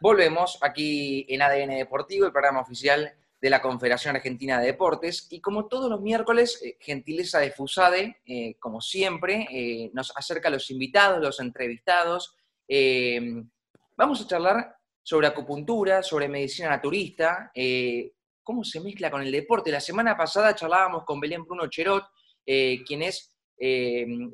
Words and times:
Volvemos 0.00 0.58
aquí 0.62 1.26
en 1.28 1.42
ADN 1.42 1.70
Deportivo, 1.70 2.26
el 2.26 2.32
programa 2.32 2.60
oficial 2.60 3.12
de 3.40 3.50
la 3.50 3.60
Confederación 3.60 4.14
Argentina 4.14 4.60
de 4.60 4.66
Deportes. 4.66 5.26
Y 5.30 5.40
como 5.40 5.66
todos 5.66 5.90
los 5.90 6.00
miércoles, 6.00 6.60
eh, 6.62 6.76
gentileza 6.78 7.40
de 7.40 7.50
Fusade, 7.50 8.20
eh, 8.24 8.54
como 8.60 8.80
siempre, 8.80 9.48
eh, 9.50 9.90
nos 9.92 10.16
acerca 10.16 10.48
a 10.48 10.52
los 10.52 10.70
invitados, 10.70 11.20
los 11.20 11.40
entrevistados. 11.40 12.34
vamos 13.96 14.20
a 14.20 14.26
charlar 14.28 14.76
sobre 15.02 15.26
acupuntura, 15.26 16.02
sobre 16.02 16.28
medicina 16.28 16.68
naturista, 16.68 17.50
cómo 18.42 18.62
se 18.62 18.80
mezcla 18.80 19.10
con 19.10 19.22
el 19.22 19.32
deporte. 19.32 19.72
La 19.72 19.80
semana 19.80 20.16
pasada 20.16 20.54
charlábamos 20.54 21.04
con 21.04 21.18
Belén 21.18 21.44
Bruno 21.44 21.66
Cherot, 21.68 22.04
quien 22.44 23.02
es 23.02 23.34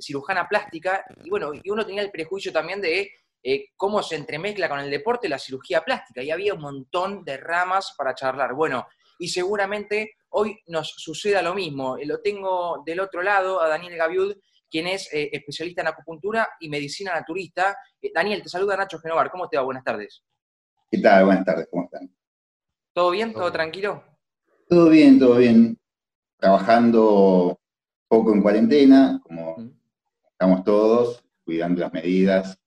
cirujana 0.00 0.48
plástica, 0.48 1.04
y 1.24 1.30
bueno, 1.30 1.52
y 1.54 1.70
uno 1.70 1.86
tenía 1.86 2.02
el 2.02 2.10
prejuicio 2.10 2.52
también 2.52 2.80
de 2.80 3.08
eh, 3.46 3.66
cómo 3.76 4.02
se 4.02 4.16
entremezcla 4.16 4.70
con 4.70 4.80
el 4.80 4.90
deporte 4.90 5.28
la 5.28 5.38
cirugía 5.38 5.82
plástica, 5.82 6.22
y 6.22 6.30
había 6.30 6.54
un 6.54 6.62
montón 6.62 7.24
de 7.26 7.36
ramas 7.36 7.94
para 7.96 8.14
charlar. 8.14 8.54
Bueno, 8.54 8.86
y 9.18 9.28
seguramente 9.28 10.14
hoy 10.30 10.58
nos 10.68 10.94
suceda 10.96 11.42
lo 11.42 11.54
mismo. 11.54 11.98
Eh, 11.98 12.06
lo 12.06 12.22
tengo 12.22 12.82
del 12.86 13.00
otro 13.00 13.22
lado 13.22 13.60
a 13.60 13.68
Daniel 13.68 13.96
Gaviud, 13.96 14.34
quien 14.70 14.86
es 14.86 15.12
eh, 15.12 15.28
especialista 15.30 15.82
en 15.82 15.88
acupuntura 15.88 16.48
y 16.58 16.70
medicina 16.70 17.12
naturista. 17.12 17.76
Daniel, 18.14 18.42
te 18.42 18.48
saluda 18.48 18.78
Nacho 18.78 18.98
Genovar, 18.98 19.30
¿cómo 19.30 19.46
te 19.46 19.58
va? 19.58 19.62
Buenas 19.62 19.84
tardes. 19.84 20.24
¿Qué 20.90 20.98
tal? 20.98 21.26
Buenas 21.26 21.44
tardes, 21.44 21.68
¿cómo 21.70 21.84
están? 21.84 22.10
¿Todo 22.94 23.10
bien? 23.10 23.34
¿Todo 23.34 23.52
tranquilo? 23.52 24.02
Todo 24.66 24.88
bien, 24.88 25.18
todo 25.18 25.36
bien. 25.36 25.78
Trabajando 26.38 27.60
poco 28.08 28.32
en 28.32 28.40
cuarentena, 28.40 29.20
como 29.22 29.70
estamos 30.30 30.64
todos, 30.64 31.22
cuidando 31.44 31.82
las 31.82 31.92
medidas, 31.92 32.58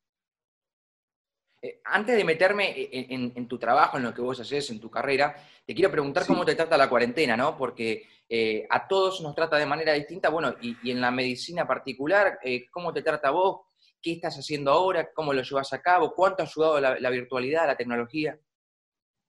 eh, 1.67 1.81
antes 1.83 2.15
de 2.15 2.23
meterme 2.23 2.73
en, 2.77 3.47
tu 3.47 3.57
trabajo, 3.57 3.97
en 3.97 4.03
lo 4.03 4.13
que 4.13 4.21
vos 4.21 4.39
haces, 4.39 4.69
en 4.69 4.79
tu 4.79 4.89
carrera, 4.89 5.35
te 5.65 5.75
quiero 5.75 5.91
preguntar 5.91 6.25
cómo 6.25 6.45
te 6.45 6.55
trata 6.55 6.77
la 6.77 6.89
cuarentena, 6.89 7.35
¿no? 7.35 7.57
Porque 7.57 8.03
eh, 8.29 8.65
a 8.69 8.87
todos 8.87 9.19
nos 9.21 9.35
trata 9.35 9.57
de 9.57 9.65
manera 9.65 9.93
distinta, 9.93 10.29
bueno, 10.29 10.55
y, 10.61 10.89
en 10.89 11.01
la 11.01 11.11
medicina 11.11 11.67
particular, 11.67 12.39
eh, 12.41 12.67
¿cómo 12.71 12.93
te 12.93 13.01
trata 13.01 13.31
vos? 13.31 13.65
¿Qué 14.01 14.13
estás 14.13 14.37
haciendo 14.37 14.71
ahora? 14.71 15.09
¿Cómo 15.13 15.33
lo 15.33 15.41
llevas 15.41 15.73
a 15.73 15.81
cabo? 15.81 16.13
¿Cuánto 16.15 16.43
ha 16.43 16.45
ayudado 16.45 16.79
la, 16.79 17.09
virtualidad, 17.09 17.67
la 17.67 17.75
tecnología? 17.75 18.39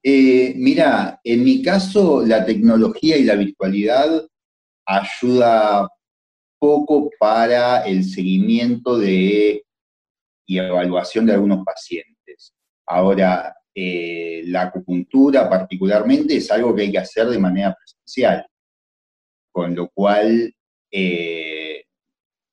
mira, 0.01 1.19
en 1.25 1.43
mi 1.43 1.61
caso, 1.61 2.25
la 2.25 2.45
tecnología 2.45 3.17
y 3.17 3.25
la 3.25 3.35
virtualidad 3.35 4.25
ayuda 4.85 5.89
poco 6.57 7.09
para 7.19 7.85
el 7.85 8.05
seguimiento 8.05 8.97
de 8.97 9.65
y 10.49 10.57
evaluación 10.57 11.27
de 11.27 11.33
algunos 11.33 11.63
pacientes. 11.63 12.08
Ahora, 12.89 13.55
eh, 13.75 14.41
la 14.47 14.63
acupuntura 14.63 15.47
particularmente 15.47 16.37
es 16.37 16.49
algo 16.49 16.75
que 16.75 16.81
hay 16.83 16.91
que 16.91 16.97
hacer 16.97 17.27
de 17.27 17.37
manera 17.37 17.75
presencial, 17.75 18.47
con 19.51 19.75
lo 19.75 19.89
cual, 19.89 20.51
eh, 20.91 21.83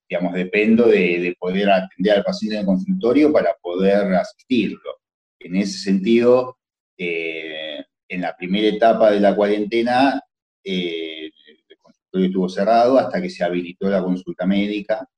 digamos, 0.09 0.35
dependo 0.35 0.89
de, 0.89 1.35
poder 1.41 1.71
atender 1.71 2.19
al 2.19 2.25
paciente 2.25 2.57
en 2.57 2.61
el 2.61 2.67
consultorio 2.67 3.33
para 3.33 3.55
poder 3.63 4.13
asistirlo. 4.15 4.99
En 5.41 5.57
ese 5.57 5.79
sentido, 5.79 6.59
eh, 6.99 7.83
en 8.07 8.21
la 8.21 8.37
primera 8.37 8.69
etapa 8.69 9.11
de 9.11 9.21
la 9.21 9.35
cuarentena, 9.35 10.21
el 10.63 11.33
consultorio 11.81 12.27
estuvo 12.27 12.49
cerrado 12.51 12.99
hasta 12.99 13.23
que 13.23 13.31
se 13.31 13.43
habilitó 13.43 13.89
la 13.89 14.03
consulta 14.03 14.45
médica 14.45 15.09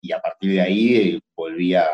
y 0.00 0.12
a 0.12 0.20
partir 0.20 0.52
de 0.52 0.60
ahí 0.62 1.20
volví 1.36 1.74
a, 1.74 1.86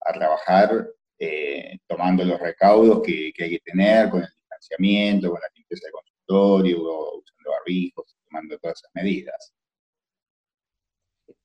a 0.00 0.12
trabajar 0.12 0.86
eh, 1.18 1.78
tomando 1.86 2.24
los 2.24 2.38
recaudos 2.38 3.02
que, 3.02 3.32
hay 3.38 3.50
que 3.50 3.60
tener 3.64 4.10
con 4.10 4.22
el 4.22 4.28
distanciamiento, 4.28 5.30
con 5.30 5.40
la 5.40 5.48
limpieza 5.54 5.86
del 5.86 5.92
consultorio, 5.92 6.78
usando 7.18 7.50
barbijos, 7.50 8.16
tomando 8.28 8.58
todas 8.58 8.78
esas 8.78 8.90
medidas. 8.94 9.54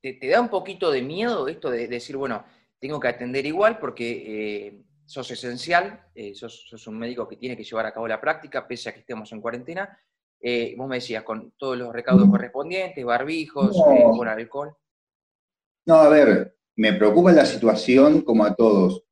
¿Te, 0.01 0.27
da 0.27 0.41
un 0.41 0.49
poquito 0.49 0.91
de 0.91 1.01
miedo 1.01 1.47
esto 1.47 1.69
de, 1.69 1.87
decir, 1.87 2.17
bueno, 2.17 2.43
tengo 2.79 2.99
que 2.99 3.07
atender 3.07 3.45
igual 3.45 3.79
porque 3.79 4.67
eh, 4.67 4.83
sos 5.05 5.31
esencial, 5.31 6.07
eh, 6.15 6.33
sos, 6.35 6.87
un 6.87 6.97
médico 6.97 7.27
que 7.27 7.37
tiene 7.37 7.55
que 7.55 7.63
llevar 7.63 7.85
a 7.85 7.93
cabo 7.93 8.07
la 8.07 8.19
práctica, 8.19 8.67
pese 8.67 8.89
a 8.89 8.93
que 8.93 9.01
estemos 9.01 9.31
en 9.31 9.41
cuarentena? 9.41 9.97
vos 10.75 10.87
me 10.89 10.95
decías, 10.95 11.21
con 11.21 11.51
todos 11.55 11.77
los 11.77 11.93
recaudos 11.93 12.27
correspondientes, 12.27 13.05
barbijos, 13.05 13.79
con 14.17 14.27
alcohol. 14.27 14.75
No, 15.85 15.95
a 15.95 16.09
ver, 16.09 16.57
me 16.75 16.93
preocupa 16.93 17.31
la 17.31 17.45
situación 17.45 18.21
como 18.21 18.43
a 18.43 18.55
todos. 18.55 19.03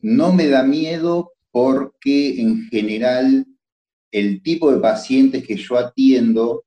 No 0.00 0.32
me 0.32 0.48
da 0.48 0.62
miedo 0.62 1.32
porque 1.50 2.40
en 2.40 2.68
general 2.68 3.46
el 4.10 4.42
tipo 4.42 4.72
de 4.72 4.80
pacientes 4.80 5.46
que 5.46 5.56
yo 5.56 5.78
atiendo 5.78 6.64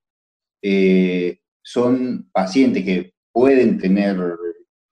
eh, 0.62 1.40
son 1.62 2.30
pacientes 2.32 2.84
que 2.84 3.14
pueden 3.32 3.78
tener 3.78 4.18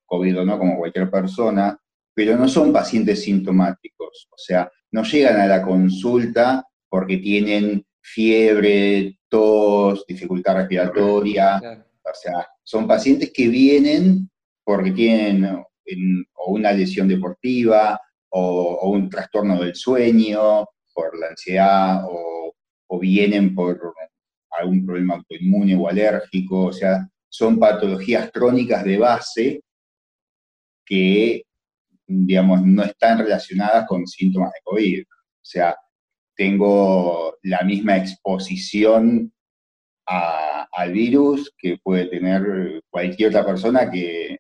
COVID 0.06 0.40
o 0.40 0.46
no, 0.46 0.58
como 0.58 0.78
cualquier 0.78 1.09
persona, 1.09 1.78
pero 2.14 2.38
no 2.38 2.47
son 2.47 2.72
pacientes 2.72 3.24
sintomáticos. 3.24 4.28
O 4.31 4.38
sea, 4.38 4.72
no 4.92 5.03
llegan 5.03 5.40
a 5.40 5.47
la 5.47 5.62
consulta 5.62 6.66
porque 6.90 7.18
tienen 7.18 7.86
fiebre, 8.02 9.20
tos, 9.28 10.06
dificultad 10.08 10.56
respiratoria. 10.56 11.62
O 12.03 12.14
sea, 12.14 12.47
son 12.64 12.88
pacientes 12.88 13.31
que 13.34 13.47
vienen 13.50 14.30
porque 14.64 14.92
tienen 14.92 15.46
o 15.46 16.52
una 16.52 16.72
lesión 16.72 17.08
deportiva 17.08 18.00
o, 18.30 18.92
un 18.92 19.10
trastorno 19.10 19.62
del 19.62 19.76
sueño, 19.76 20.66
por 20.94 21.18
la 21.20 21.28
ansiedad, 21.28 22.04
o, 22.06 22.54
vienen 23.00 23.54
por 23.54 23.80
algún 24.50 24.86
problema 24.86 25.16
autoinmune 25.16 25.76
o 25.76 25.88
alérgico, 25.88 26.66
o 26.68 26.74
sea, 26.74 27.08
son 27.30 27.60
patologías 27.60 28.32
crónicas 28.32 28.84
de 28.84 28.98
base 28.98 29.62
que, 30.84 31.44
digamos, 32.08 32.64
no 32.64 32.84
están 32.84 33.20
relacionadas 33.20 33.86
con 33.88 34.08
síntomas 34.08 34.52
de 34.54 34.59
COVID. 34.64 35.04
O 35.04 35.44
sea, 35.44 35.76
tengo 36.36 37.38
la 37.44 37.62
misma 37.64 37.98
exposición 37.98 39.32
al 40.06 40.92
virus 40.94 41.54
que 41.58 41.78
puede 41.84 42.08
tener 42.08 42.82
cualquier 42.90 43.30
otra 43.30 43.46
persona 43.46 43.92
que, 43.92 44.38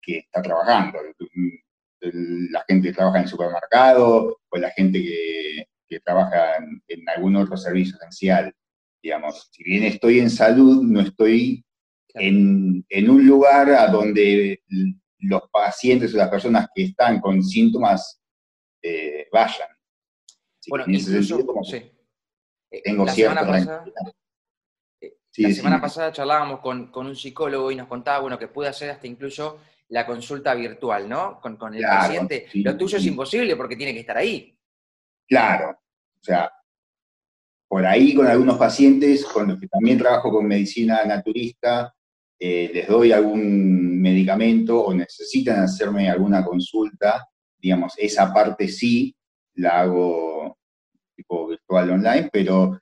que 0.00 0.18
está 0.18 0.40
trabajando 0.40 0.98
la 2.10 2.64
gente 2.66 2.88
que 2.88 2.94
trabaja 2.94 3.18
en 3.18 3.24
el 3.24 3.30
supermercado 3.30 4.40
o 4.48 4.58
la 4.58 4.70
gente 4.70 5.00
que, 5.00 5.66
trabaja 6.02 6.56
en, 6.88 7.08
algún 7.10 7.36
otro 7.36 7.54
servicio 7.54 7.96
esencial. 7.96 8.50
Digamos, 9.02 9.50
si 9.52 9.62
bien 9.62 9.84
estoy 9.84 10.20
en 10.20 10.30
salud, 10.30 10.82
no 10.82 11.02
estoy 11.02 11.62
en, 12.14 13.10
un 13.10 13.26
lugar 13.26 13.68
a 13.70 13.88
donde 13.88 14.62
los 15.18 15.42
pacientes 15.50 16.14
o 16.14 16.16
las 16.16 16.30
personas 16.30 16.68
que 16.74 16.84
están 16.84 17.20
con 17.20 17.42
síntomas 17.42 18.22
eh, 18.82 19.28
vayan. 19.30 19.68
bueno, 20.68 20.86
incluso, 20.88 21.36
tengo 22.82 23.04
la 23.04 23.12
semana 23.12 23.46
pasada, 23.46 23.84
eh, 24.98 25.16
la 25.36 25.52
semana 25.52 25.80
pasada 25.80 26.12
charlábamos 26.12 26.60
con, 26.60 26.90
con, 26.90 27.06
un 27.06 27.16
psicólogo 27.16 27.70
y 27.70 27.76
nos 27.76 27.86
contaba 27.86 28.20
bueno, 28.20 28.38
que 28.38 28.48
puede 28.48 28.70
hacer 28.70 28.90
hasta 28.90 29.06
incluso 29.06 29.60
la 29.92 30.06
consulta 30.06 30.54
virtual, 30.54 31.06
¿no? 31.06 31.38
Con, 31.38 31.74
el 31.74 31.82
paciente. 31.82 32.46
Lo 32.54 32.76
tuyo 32.78 32.96
es 32.96 33.04
imposible 33.04 33.56
porque 33.56 33.76
tiene 33.76 33.92
que 33.92 34.00
estar 34.00 34.16
ahí. 34.16 34.58
Claro. 35.28 35.78
O 36.18 36.24
sea, 36.24 36.50
por 37.68 37.84
ahí 37.84 38.14
con 38.14 38.26
algunos 38.26 38.56
pacientes, 38.56 39.24
con 39.26 39.48
los 39.48 39.60
que 39.60 39.68
también 39.68 39.98
trabajo 39.98 40.30
con 40.30 40.46
medicina 40.46 41.04
naturista, 41.04 41.94
eh, 42.40 42.70
les 42.72 42.88
doy 42.88 43.12
algún 43.12 44.00
medicamento 44.00 44.80
o 44.80 44.94
necesitan 44.94 45.60
hacerme 45.60 46.08
alguna 46.08 46.42
consulta, 46.42 47.28
digamos, 47.58 47.92
esa 47.98 48.32
parte 48.32 48.68
sí 48.68 49.14
la 49.56 49.82
hago 49.82 50.56
tipo 51.14 51.48
virtual 51.48 51.90
online, 51.90 52.30
pero 52.32 52.80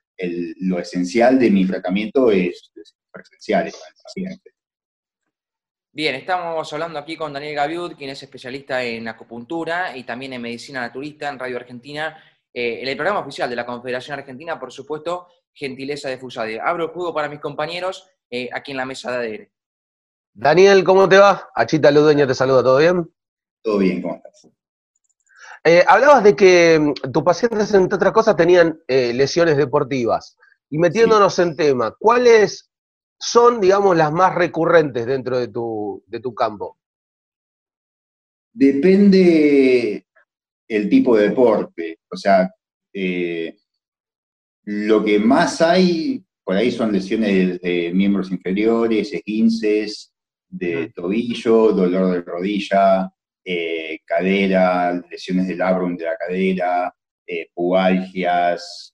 lo 0.61 0.79
esencial 0.79 1.37
de 1.37 1.51
mi 1.51 1.65
tratamiento 1.65 2.31
es, 2.31 2.71
es 2.73 2.95
presencial 3.11 3.63
con 3.63 3.81
el 3.89 4.01
paciente. 4.01 4.50
Bien, 5.93 6.15
estamos 6.15 6.71
hablando 6.71 6.97
aquí 6.97 7.17
con 7.17 7.33
Daniel 7.33 7.53
Gaviud, 7.53 7.97
quien 7.97 8.11
es 8.11 8.23
especialista 8.23 8.81
en 8.81 9.09
acupuntura 9.09 9.97
y 9.97 10.05
también 10.05 10.31
en 10.31 10.41
medicina 10.41 10.79
naturista 10.79 11.27
en 11.27 11.37
Radio 11.37 11.57
Argentina, 11.57 12.17
eh, 12.53 12.79
en 12.81 12.87
el 12.87 12.95
programa 12.95 13.19
oficial 13.19 13.49
de 13.49 13.57
la 13.57 13.65
Confederación 13.65 14.17
Argentina, 14.17 14.57
por 14.57 14.71
supuesto, 14.71 15.27
gentileza 15.51 16.07
de 16.07 16.17
Fusade. 16.17 16.61
Abro 16.61 16.85
el 16.85 16.91
juego 16.91 17.13
para 17.13 17.27
mis 17.27 17.41
compañeros 17.41 18.07
eh, 18.29 18.47
aquí 18.53 18.71
en 18.71 18.77
la 18.77 18.85
mesa 18.85 19.11
de 19.11 19.35
ADN. 19.35 19.49
Daniel, 20.33 20.85
¿cómo 20.85 21.09
te 21.09 21.17
va? 21.17 21.49
Achita 21.53 21.91
Ludueña 21.91 22.25
te 22.25 22.35
saluda, 22.35 22.63
¿todo 22.63 22.77
bien? 22.77 23.13
Todo 23.61 23.77
bien, 23.77 24.01
¿cómo 24.01 24.15
estás? 24.15 24.47
Eh, 25.65 25.83
hablabas 25.85 26.23
de 26.23 26.37
que 26.37 26.79
mm, 26.79 27.11
tus 27.11 27.23
pacientes, 27.23 27.73
entre 27.73 27.97
otras 27.97 28.13
cosas, 28.13 28.37
tenían 28.37 28.81
lesiones 28.87 29.57
deportivas. 29.57 30.37
Y 30.69 30.77
metiéndonos 30.77 31.37
en 31.39 31.57
tema, 31.57 31.93
¿cuáles 31.99 32.70
son, 33.21 33.61
digamos, 33.61 33.95
las 33.95 34.11
más 34.11 34.33
recurrentes 34.33 35.05
dentro 35.05 35.37
de 35.37 35.47
tu, 35.47 36.03
de 36.07 36.19
tu 36.19 36.33
campo? 36.33 36.79
Depende, 38.51 40.07
el 40.67 40.89
tipo 40.89 41.15
de 41.15 41.29
deporte. 41.29 41.99
O 42.09 42.17
sea, 42.17 42.51
eh, 42.91 43.55
lo 44.63 45.05
que 45.05 45.19
más 45.19 45.61
hay 45.61 46.25
por 46.43 46.55
ahí 46.55 46.71
son 46.71 46.91
lesiones 46.91 47.61
de 47.61 47.91
miembros 47.93 48.31
inferiores, 48.31 49.13
esguinces, 49.13 50.11
de 50.49 50.89
tobillo, 50.89 51.71
dolor 51.71 52.13
de 52.13 52.21
rodilla, 52.21 53.09
eh, 53.45 53.99
cadera, 54.03 54.99
lesiones 55.09 55.47
del 55.47 55.59
labrum 55.59 55.95
de 55.95 56.05
la 56.05 56.17
cadera, 56.17 56.93
eh, 57.25 57.49
pubalgias, 57.53 58.93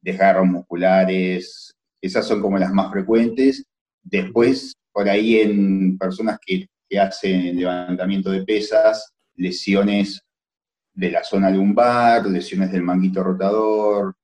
desgarros 0.00 0.46
musculares, 0.46 1.77
esas 2.00 2.26
son 2.26 2.40
como 2.40 2.58
las 2.58 2.72
más 2.72 2.90
frecuentes. 2.90 3.64
Después, 4.02 4.74
por 4.92 5.08
ahí 5.08 5.40
en 5.40 5.98
personas 5.98 6.38
que, 6.44 6.66
que 6.88 6.98
hacen 6.98 7.56
levantamiento 7.56 8.30
de 8.30 8.44
pesas, 8.44 9.12
lesiones 9.34 10.20
de 10.92 11.10
la 11.10 11.22
zona 11.22 11.50
lumbar, 11.50 12.26
lesiones 12.26 12.72
del 12.72 12.82
manguito 12.82 13.22
rotador, 13.22 14.16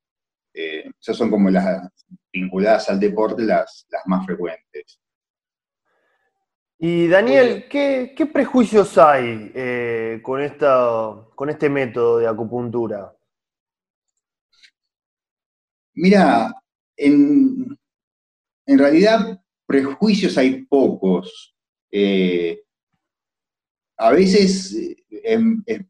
eh, 0.53 0.89
esas 0.99 1.17
son 1.17 1.29
como 1.29 1.49
las 1.49 1.89
vinculadas 2.31 2.89
al 2.89 2.99
deporte 2.99 3.43
las, 3.43 3.85
las 3.89 4.01
más 4.05 4.25
frecuentes. 4.25 4.99
Y 6.77 7.07
Daniel, 7.07 7.67
¿qué, 7.69 8.29
prejuicios 8.31 8.97
hay 8.97 9.51
eh, 9.55 10.19
con, 10.21 10.41
esta, 10.41 11.27
con 11.33 11.49
este 11.49 11.69
método 11.69 12.17
de 12.19 12.27
acupuntura? 12.27 13.13
Mira, 15.93 16.53
en, 16.97 17.77
en 18.65 18.79
realidad 18.79 19.41
prejuicios 19.65 20.37
hay 20.37 20.63
pocos. 20.65 21.55
Eh, 21.91 22.61
a 23.97 24.11
veces 24.11 24.75
em, 25.23 25.63
em, 25.65 25.85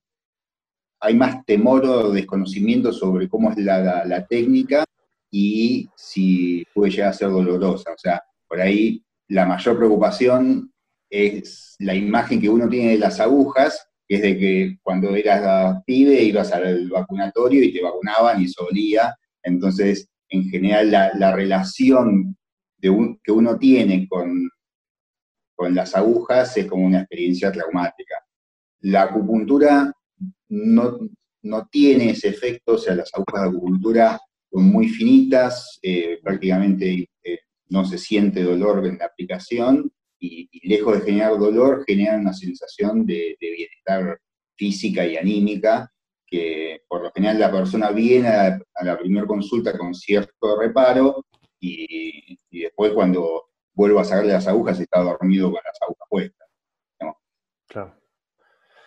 hay 0.99 1.13
más 1.15 1.45
temor 1.45 1.85
o 1.85 2.11
desconocimiento 2.11 2.91
sobre 2.91 3.29
cómo 3.29 3.51
es 3.51 3.57
la, 3.57 4.25
técnica 4.27 4.83
y 5.31 5.87
si 5.95 6.65
puede 6.73 6.91
llegar 6.91 7.09
a 7.09 7.13
ser 7.13 7.29
dolorosa. 7.29 7.91
O 7.91 7.97
sea, 7.97 8.21
por 8.47 8.61
ahí 8.61 9.03
la 9.27 9.45
mayor 9.45 9.77
preocupación 9.77 10.71
es 11.09 11.75
la 11.79 11.93
imagen 11.93 12.41
que 12.41 12.49
uno 12.49 12.67
tiene 12.69 12.91
de 12.91 12.97
las 12.97 13.19
agujas, 13.19 13.87
que 14.07 14.15
es 14.15 14.21
de 14.21 14.37
que 14.37 14.77
cuando 14.81 15.15
eras 15.15 15.83
pibe 15.85 16.21
ibas 16.23 16.51
al 16.53 16.89
vacunatorio 16.89 17.63
y 17.63 17.73
te 17.73 17.81
vacunaban 17.81 18.41
y 18.41 18.45
eso 18.45 18.63
dolía. 18.63 19.15
Entonces, 19.43 20.07
en 20.29 20.49
general, 20.49 20.91
la, 20.91 21.35
relación 21.35 22.35
que 22.79 23.31
uno 23.31 23.57
tiene 23.57 24.07
con, 24.07 24.49
con 25.55 25.73
las 25.73 25.95
agujas 25.95 26.55
es 26.57 26.67
como 26.67 26.85
una 26.85 26.99
experiencia 26.99 27.51
traumática. 27.51 28.15
La 28.81 29.03
acupuntura 29.03 29.91
no, 30.49 30.99
tiene 31.71 32.11
ese 32.11 32.29
efecto, 32.29 32.73
o 32.73 32.77
sea, 32.77 32.95
las 32.95 33.09
agujas 33.13 33.43
de 33.43 33.49
acupuntura 33.49 34.19
son 34.51 34.65
muy 34.65 34.89
finitas, 34.89 35.79
eh, 35.81 36.19
prácticamente 36.21 37.09
eh, 37.23 37.39
no 37.69 37.85
se 37.85 37.97
siente 37.97 38.43
dolor 38.43 38.85
en 38.85 38.97
la 38.97 39.05
aplicación 39.05 39.91
y, 40.19 40.49
lejos 40.67 40.99
de 40.99 41.05
generar 41.05 41.37
dolor, 41.37 41.83
generan 41.85 42.21
una 42.21 42.33
sensación 42.33 43.05
de, 43.05 43.37
bienestar 43.39 44.19
física 44.55 45.05
y 45.05 45.17
anímica 45.17 45.91
por 46.87 47.01
lo 47.01 47.11
general 47.11 47.39
la 47.39 47.51
persona 47.51 47.91
viene 47.91 48.27
a, 48.27 48.59
la 48.81 48.97
primera 48.97 49.25
consulta 49.25 49.77
con 49.77 49.93
cierto 49.93 50.59
reparo 50.59 51.25
y, 51.59 52.39
después 52.51 52.93
cuando 52.93 53.49
vuelvo 53.73 53.99
a 53.99 54.05
sacarle 54.05 54.33
las 54.33 54.47
agujas, 54.47 54.79
está 54.79 55.01
dormido 55.01 55.51
con 55.51 55.59
las 55.63 55.81
agujas 55.81 56.07
puestas. 56.09 56.47
Claro. 57.67 57.95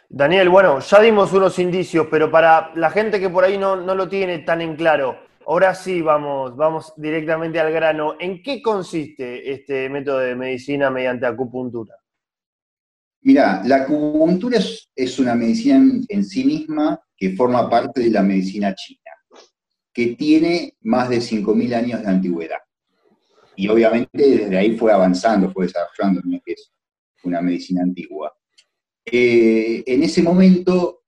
Daniel, 0.08 0.48
bueno, 0.48 0.78
ya 0.80 1.00
dimos 1.00 1.32
unos 1.34 1.58
indicios, 1.58 2.06
pero 2.10 2.30
para 2.30 2.72
la 2.76 2.90
gente 2.90 3.20
que 3.20 3.28
por 3.28 3.44
ahí 3.44 3.58
no, 3.58 3.76
lo 3.76 4.08
tiene 4.08 4.38
tan 4.38 4.62
en 4.62 4.74
claro, 4.74 5.18
ahora 5.46 5.74
sí 5.74 6.00
vamos, 6.00 6.56
vamos 6.56 6.94
directamente 6.96 7.60
al 7.60 7.70
grano. 7.70 8.16
¿En 8.18 8.42
qué 8.42 8.62
consiste 8.62 9.52
este 9.52 9.90
método 9.90 10.20
de 10.20 10.34
medicina 10.34 10.88
mediante 10.88 11.26
acupuntura? 11.26 11.94
Mira, 13.28 13.62
la 13.66 13.82
acupuntura 13.82 14.58
es, 14.96 15.18
una 15.18 15.34
medicina 15.34 15.84
en 16.08 16.24
sí 16.24 16.44
misma 16.44 16.98
que 17.14 17.36
forma 17.36 17.68
parte 17.68 18.00
de 18.00 18.08
la 18.08 18.22
medicina 18.22 18.74
china, 18.74 19.10
que 19.92 20.16
tiene 20.16 20.78
más 20.80 21.10
de 21.10 21.18
5.000 21.18 21.74
años 21.74 22.00
de 22.00 22.08
antigüedad 22.08 22.56
y 23.54 23.68
obviamente 23.68 24.08
desde 24.16 24.56
ahí 24.56 24.78
fue 24.78 24.92
avanzando, 24.92 25.52
fue 25.52 25.66
desarrollando, 25.66 26.22
que 26.42 26.52
es 26.54 26.72
una 27.22 27.42
medicina 27.42 27.82
antigua. 27.82 28.32
Eh, 29.04 29.84
en 29.84 30.02
ese 30.04 30.22
momento, 30.22 31.02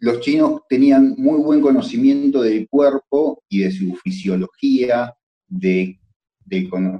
los 0.00 0.18
chinos 0.18 0.62
tenían 0.68 1.14
muy 1.18 1.38
buen 1.38 1.60
conocimiento 1.60 2.42
del 2.42 2.68
cuerpo 2.68 3.44
y 3.48 3.60
de 3.60 3.70
su 3.70 3.94
fisiología, 3.94 5.14
de, 5.46 6.00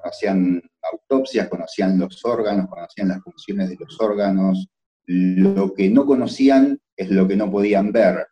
hacían 0.05 0.63
autopsias, 0.93 1.49
conocían 1.49 1.99
los 1.99 2.25
órganos, 2.25 2.69
conocían 2.69 3.09
las 3.09 3.23
funciones 3.23 3.71
de 3.71 3.77
los 3.79 4.01
órganos. 4.01 4.69
Lo 5.07 5.73
que 5.75 5.89
no 5.89 6.05
conocían 6.05 6.79
es 6.97 7.11
lo 7.11 7.27
que 7.27 7.37
no 7.37 7.51
podían 7.51 7.93
ver. 7.93 8.27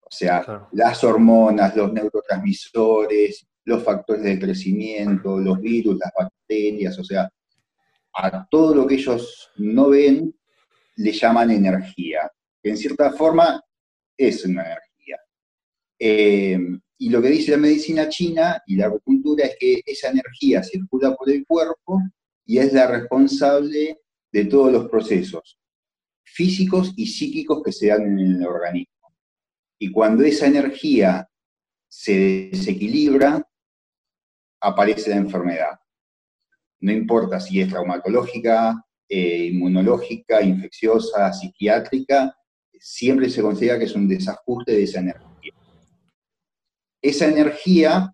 O 0.00 0.10
sea, 0.10 0.68
las 0.72 1.04
hormonas, 1.04 1.76
los 1.76 1.92
neurotransmisores, 1.92 3.46
los 3.64 3.82
factores 3.82 4.22
de 4.22 4.38
crecimiento, 4.38 5.38
los 5.38 5.60
virus, 5.60 5.98
las 5.98 6.12
bacterias, 6.18 6.98
o 6.98 7.04
sea, 7.04 7.30
a 8.14 8.46
todo 8.50 8.74
lo 8.74 8.86
que 8.86 8.94
ellos 8.94 9.50
no 9.56 9.90
ven 9.90 10.34
le 10.96 11.12
llaman 11.12 11.50
energía, 11.50 12.30
en 12.62 12.76
cierta 12.76 13.12
forma 13.12 13.62
es 14.16 14.44
una 14.44 14.62
energía. 14.64 15.16
Eh, 15.98 16.58
y 16.98 17.10
lo 17.10 17.22
que 17.22 17.28
dice 17.28 17.52
la 17.52 17.58
medicina 17.58 18.08
china 18.08 18.62
y 18.66 18.74
la 18.76 18.86
acupuntura 18.88 19.46
es 19.46 19.56
que 19.58 19.82
esa 19.86 20.10
energía 20.10 20.62
circula 20.64 21.14
por 21.14 21.30
el 21.30 21.46
cuerpo 21.46 22.02
y 22.44 22.58
es 22.58 22.72
la 22.72 22.88
responsable 22.88 24.00
de 24.32 24.44
todos 24.46 24.72
los 24.72 24.88
procesos 24.88 25.58
físicos 26.24 26.92
y 26.96 27.06
psíquicos 27.06 27.62
que 27.62 27.72
se 27.72 27.88
dan 27.88 28.02
en 28.02 28.18
el 28.18 28.46
organismo. 28.46 29.14
Y 29.78 29.90
cuando 29.90 30.24
esa 30.24 30.46
energía 30.46 31.28
se 31.88 32.50
desequilibra, 32.52 33.48
aparece 34.60 35.10
la 35.10 35.16
enfermedad. 35.16 35.78
No 36.80 36.92
importa 36.92 37.40
si 37.40 37.60
es 37.60 37.68
traumatológica, 37.68 38.84
eh, 39.08 39.46
inmunológica, 39.46 40.42
infecciosa, 40.42 41.32
psiquiátrica, 41.32 42.36
siempre 42.78 43.30
se 43.30 43.42
considera 43.42 43.78
que 43.78 43.86
es 43.86 43.94
un 43.94 44.08
desajuste 44.08 44.72
de 44.72 44.82
esa 44.82 45.00
energía. 45.00 45.27
Esa 47.00 47.26
energía 47.26 48.12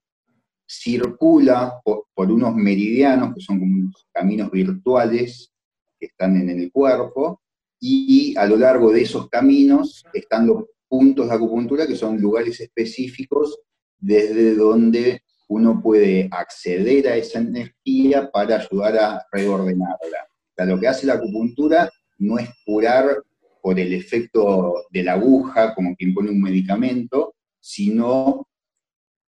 circula 0.66 1.80
por, 1.84 2.04
unos 2.16 2.54
meridianos, 2.54 3.34
que 3.34 3.40
son 3.40 3.58
como 3.58 3.74
unos 3.74 4.06
caminos 4.12 4.50
virtuales 4.50 5.52
que 5.98 6.06
están 6.06 6.36
en 6.36 6.50
el 6.50 6.70
cuerpo, 6.72 7.40
y 7.80 8.34
a 8.36 8.46
lo 8.46 8.56
largo 8.56 8.92
de 8.92 9.02
esos 9.02 9.28
caminos 9.28 10.04
están 10.12 10.46
los 10.46 10.64
puntos 10.88 11.28
de 11.28 11.34
acupuntura, 11.34 11.86
que 11.86 11.96
son 11.96 12.20
lugares 12.20 12.60
específicos 12.60 13.58
desde 13.98 14.54
donde 14.54 15.22
uno 15.48 15.80
puede 15.82 16.28
acceder 16.30 17.08
a 17.08 17.16
esa 17.16 17.40
energía 17.40 18.30
para 18.30 18.56
ayudar 18.56 18.98
a 18.98 19.26
reordenarla. 19.30 20.26
Lo 20.56 20.78
que 20.78 20.88
hace 20.88 21.06
la 21.06 21.14
acupuntura 21.14 21.90
no 22.18 22.38
es 22.38 22.48
curar 22.64 23.22
por 23.62 23.78
el 23.78 23.92
efecto 23.92 24.74
de 24.90 25.02
la 25.02 25.14
aguja, 25.14 25.74
como 25.74 25.94
quien 25.96 26.14
pone 26.14 26.30
un 26.30 26.40
medicamento, 26.40 27.34
sino 27.60 28.46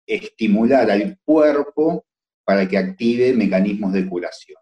estimular 0.07 0.89
al 0.89 1.19
cuerpo 1.23 2.05
para 2.43 2.67
que 2.67 2.77
active 2.77 3.33
mecanismos 3.33 3.93
de 3.93 4.07
curación. 4.07 4.59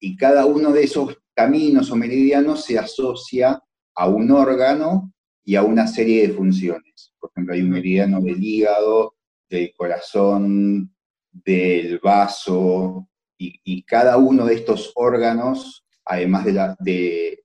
Y 0.00 0.16
cada 0.16 0.46
uno 0.46 0.72
de 0.72 0.84
esos 0.84 1.18
caminos 1.34 1.90
o 1.90 1.96
meridianos 1.96 2.64
se 2.64 2.78
asocia 2.78 3.60
a 3.94 4.08
un 4.08 4.30
órgano 4.30 5.12
y 5.44 5.56
a 5.56 5.62
una 5.62 5.86
serie 5.86 6.28
de 6.28 6.34
funciones. 6.34 7.12
Por 7.18 7.30
ejemplo, 7.30 7.54
hay 7.54 7.62
un 7.62 7.70
meridiano 7.70 8.20
del 8.20 8.42
hígado 8.42 9.16
del 9.48 9.72
corazón, 9.76 10.94
del 11.30 11.98
vaso, 11.98 13.08
y, 13.38 13.82
cada 13.82 14.16
uno 14.16 14.46
de 14.46 14.54
estos 14.54 14.92
órganos, 14.94 15.84
además 16.04 16.46
de 16.46 16.52
la, 16.52 16.76
de, 16.80 17.44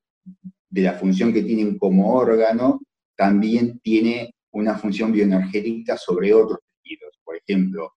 la 0.69 0.93
función 0.93 1.33
que 1.33 1.43
tienen 1.43 1.77
como 1.77 2.13
órgano, 2.13 2.81
también 3.17 3.79
tiene 3.79 4.33
una 4.51 4.77
función 4.77 5.11
bioenergética 5.11 5.97
sobre 5.97 6.33
otros 6.33 6.59
tejidos. 6.83 7.19
Por 7.23 7.37
ejemplo, 7.37 7.93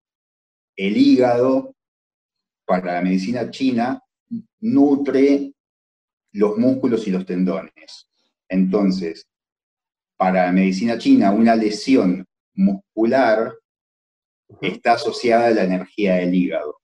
el 0.77 0.97
hígado, 0.97 1.75
para 2.65 2.95
la 2.95 3.03
medicina 3.03 3.51
china, 3.51 4.01
nutre 4.61 5.53
los 6.33 6.57
músculos 6.57 7.07
y 7.07 7.11
los 7.11 7.27
tendones. 7.27 8.09
Entonces, 8.49 9.29
para 10.17 10.47
la 10.47 10.53
medicina 10.53 10.99
china, 10.99 11.33
una 11.33 11.55
lesión 11.57 12.27
muscular 12.55 13.55
está 14.61 14.93
asociada 14.93 15.49
a 15.49 15.51
la 15.51 15.65
energía 15.65 16.15
del 16.17 16.35
hígado. 16.35 16.81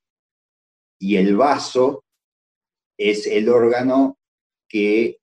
Y 0.99 1.17
el 1.17 1.37
vaso 1.37 2.05
es 2.99 3.27
el 3.27 3.49
órgano 3.49 4.19
que 4.69 5.19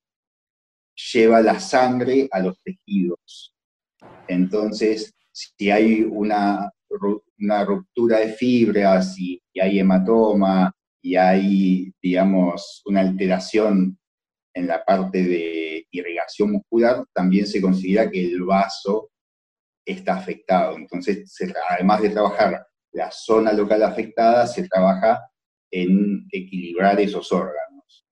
lleva 1.14 1.42
la 1.42 1.60
sangre 1.60 2.28
a 2.32 2.40
los 2.40 2.60
tejidos. 2.62 3.54
Entonces, 4.28 5.14
si 5.32 5.72
hay 5.72 6.04
una, 6.04 6.72
ruptura 7.40 8.20
de 8.20 8.30
fibras 8.30 9.18
y, 9.20 9.42
hay 9.62 9.80
hematoma 9.80 10.74
y 11.02 11.16
hay, 11.16 11.92
digamos, 12.02 12.82
una 12.86 13.02
alteración 13.02 13.98
en 14.54 14.68
la 14.68 14.84
parte 14.84 15.24
de 15.24 15.86
irrigación 15.92 16.54
muscular, 16.54 17.06
también 17.14 17.46
se 17.46 17.62
considera 17.62 18.10
que 18.10 18.26
el 18.26 18.44
vaso 18.44 19.12
está 19.86 20.16
afectado. 20.16 20.76
Entonces, 20.76 21.32
además 21.70 22.02
de 22.02 22.10
trabajar 22.10 22.66
la 22.92 23.12
zona 23.12 23.54
local 23.54 23.84
afectada, 23.84 24.48
se 24.48 24.68
trabaja 24.68 25.22
en 25.72 26.28
equilibrar 26.32 27.00
esos 27.00 27.32
órganos. 27.32 28.06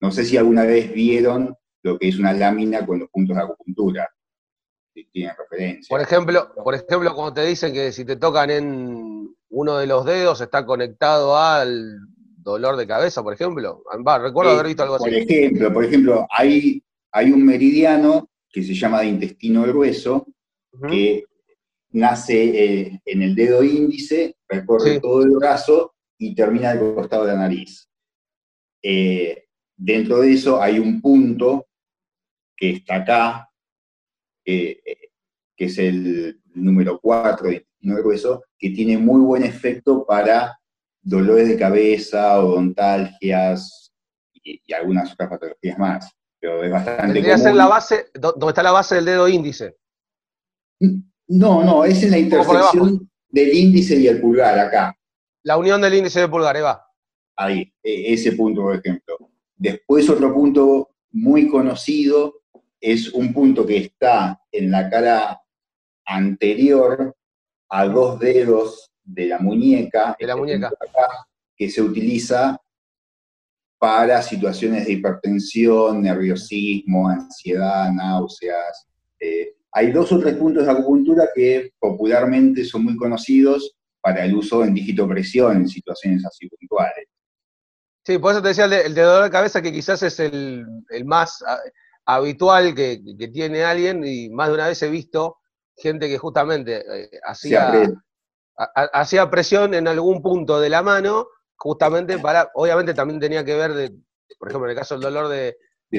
No 0.00 0.10
sé 0.10 0.24
si 0.24 0.36
alguna 0.36 0.64
vez 0.64 0.92
vieron 0.92 1.54
lo 1.82 1.98
que 1.98 2.08
es 2.08 2.18
una 2.18 2.32
lámina 2.32 2.84
con 2.84 2.98
los 2.98 3.08
puntos 3.08 3.36
de 3.36 3.42
acupuntura. 3.42 4.08
Tienen 5.04 5.34
referencia. 5.36 5.88
Por 5.88 6.00
ejemplo, 6.00 6.52
por 6.54 6.74
ejemplo, 6.74 7.14
cuando 7.14 7.34
te 7.34 7.44
dicen 7.44 7.72
que 7.72 7.92
si 7.92 8.04
te 8.04 8.16
tocan 8.16 8.50
en 8.50 9.34
uno 9.48 9.78
de 9.78 9.86
los 9.86 10.04
dedos 10.04 10.40
está 10.40 10.64
conectado 10.66 11.36
al 11.36 11.98
dolor 12.36 12.76
de 12.76 12.86
cabeza, 12.86 13.22
por 13.22 13.34
ejemplo. 13.34 13.82
recuerdo 14.22 14.52
haber 14.52 14.66
visto 14.66 14.82
algo 14.82 14.96
así. 14.96 15.04
Por 15.04 15.14
ejemplo, 15.14 15.72
por 15.72 15.84
ejemplo, 15.84 16.26
hay, 16.30 16.82
hay 17.12 17.30
un 17.30 17.44
meridiano 17.44 18.30
que 18.50 18.62
se 18.62 18.74
llama 18.74 19.00
de 19.00 19.08
intestino 19.08 19.62
grueso, 19.64 20.26
que 20.88 21.24
nace 21.90 22.44
eh, 22.64 23.00
en 23.04 23.22
el 23.22 23.34
dedo 23.34 23.62
índice, 23.62 24.36
recorre 24.48 25.00
todo 25.00 25.22
el 25.22 25.30
brazo 25.30 25.94
y 26.18 26.34
termina 26.34 26.70
al 26.70 26.94
costado 26.94 27.24
de 27.24 27.32
la 27.32 27.38
nariz. 27.38 27.88
Eh, 28.82 29.46
dentro 29.76 30.20
de 30.20 30.32
eso 30.32 30.62
hay 30.62 30.78
un 30.78 31.00
punto 31.00 31.66
que 32.56 32.70
está 32.70 32.96
acá, 32.96 33.50
eh, 34.46 34.80
que 35.56 35.64
es 35.64 35.78
el 35.78 36.40
número 36.54 37.00
4 37.00 37.48
de 37.48 37.66
grueso, 37.80 38.44
que 38.58 38.70
tiene 38.70 38.98
muy 38.98 39.20
buen 39.20 39.42
efecto 39.42 40.04
para 40.06 40.58
dolores 41.02 41.48
de 41.48 41.56
cabeza, 41.56 42.38
odontalgias 42.40 43.92
y, 44.32 44.60
y 44.64 44.72
algunas 44.72 45.12
otras 45.12 45.30
patologías 45.30 45.78
más. 45.78 46.10
Pero 46.40 46.62
es 46.62 46.70
bastante 46.70 47.12
Tendría 47.12 47.38
ser 47.38 47.54
la 47.54 47.66
base, 47.66 48.06
donde 48.14 48.48
está 48.48 48.62
la 48.62 48.72
base 48.72 48.96
del 48.96 49.04
dedo 49.04 49.28
índice. 49.28 49.76
No, 51.28 51.64
no, 51.64 51.84
es 51.84 52.02
en 52.02 52.10
la 52.10 52.18
intersección 52.18 53.10
del 53.28 53.54
índice 53.54 53.96
y 53.96 54.06
el 54.06 54.20
pulgar, 54.20 54.58
acá. 54.58 54.96
La 55.42 55.56
unión 55.56 55.80
del 55.80 55.94
índice 55.94 56.20
y 56.20 56.22
el 56.22 56.30
pulgar, 56.30 56.56
Eva. 56.56 56.84
Ahí, 57.36 57.72
e, 57.82 58.12
ese 58.12 58.32
punto, 58.32 58.62
por 58.62 58.76
ejemplo. 58.76 59.16
Después 59.56 60.08
otro 60.10 60.32
punto 60.32 60.90
muy 61.10 61.48
conocido 61.48 62.42
es 62.92 63.12
un 63.12 63.32
punto 63.32 63.66
que 63.66 63.78
está 63.78 64.40
en 64.52 64.70
la 64.70 64.88
cara 64.88 65.40
anterior 66.04 67.16
a 67.68 67.86
dos 67.86 68.20
dedos 68.20 68.92
de 69.02 69.26
la 69.26 69.40
muñeca, 69.40 70.16
de 70.18 70.26
la 70.26 70.36
muñeca. 70.36 70.70
que 71.56 71.68
se 71.68 71.82
utiliza 71.82 72.56
para 73.76 74.22
situaciones 74.22 74.86
de 74.86 74.92
hipertensión, 74.92 76.00
nerviosismo, 76.02 77.08
ansiedad, 77.08 77.90
náuseas. 77.92 78.86
Eh, 79.18 79.54
hay 79.72 79.90
dos 79.90 80.12
o 80.12 80.20
tres 80.20 80.36
puntos 80.36 80.64
de 80.64 80.70
acupuntura 80.70 81.28
que 81.34 81.72
popularmente 81.80 82.64
son 82.64 82.84
muy 82.84 82.96
conocidos 82.96 83.74
para 84.00 84.24
el 84.24 84.36
uso 84.36 84.64
en 84.64 84.74
dígito 84.74 85.08
presión 85.08 85.56
en 85.56 85.68
situaciones 85.68 86.24
así 86.24 86.48
puntuales. 86.48 87.08
Sí, 88.04 88.18
por 88.18 88.30
eso 88.30 88.42
te 88.42 88.48
decía 88.48 88.66
el 88.66 88.94
de, 88.94 89.02
dolor 89.02 89.24
de 89.24 89.30
cabeza 89.30 89.60
que 89.60 89.72
quizás 89.72 90.00
es 90.04 90.20
el, 90.20 90.64
más 91.04 91.42
habitual 92.06 92.74
que, 92.74 93.02
tiene 93.32 93.64
alguien 93.64 94.02
y 94.06 94.30
más 94.30 94.48
de 94.48 94.54
una 94.54 94.68
vez 94.68 94.80
he 94.82 94.88
visto 94.88 95.38
gente 95.76 96.08
que 96.08 96.16
justamente 96.16 96.84
eh, 97.02 97.10
hacía, 97.26 97.92
hacía 98.56 99.30
presión 99.30 99.74
en 99.74 99.88
algún 99.88 100.22
punto 100.22 100.58
de 100.58 100.70
la 100.70 100.82
mano, 100.82 101.28
justamente 101.56 102.18
para, 102.18 102.50
obviamente 102.54 102.94
también 102.94 103.20
tenía 103.20 103.44
que 103.44 103.54
ver, 103.54 103.74
de, 103.74 103.92
por 104.38 104.48
ejemplo, 104.48 104.68
en 104.68 104.70
el 104.70 104.78
caso 104.78 104.94
del 104.94 105.02
dolor 105.02 105.28
de, 105.28 105.58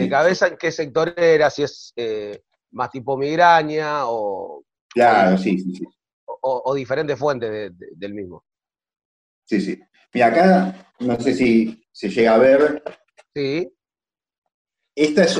cabeza, 0.09 0.47
en 0.47 0.57
qué 0.57 0.71
sector 0.71 1.13
era, 1.17 1.49
si 1.49 1.63
es 1.63 1.93
eh, 1.95 2.41
más 2.71 2.89
tipo 2.89 3.17
migraña 3.17 4.07
o... 4.07 4.63
Claro, 4.89 5.37
sí, 5.37 5.59
sí, 5.59 5.75
sí. 5.75 5.85
O, 6.25 6.73
diferentes 6.73 7.19
fuentes 7.19 7.73
del 7.95 8.13
mismo. 8.13 8.45
Sí, 9.45 9.59
sí. 9.59 9.79
Mira, 10.13 10.27
acá 10.27 10.93
no 10.99 11.19
sé 11.19 11.33
si 11.33 11.83
se 11.91 12.09
llega 12.09 12.35
a 12.35 12.37
ver. 12.37 12.83
Sí. 13.35 13.69
Esta 14.95 15.23
es 15.23 15.37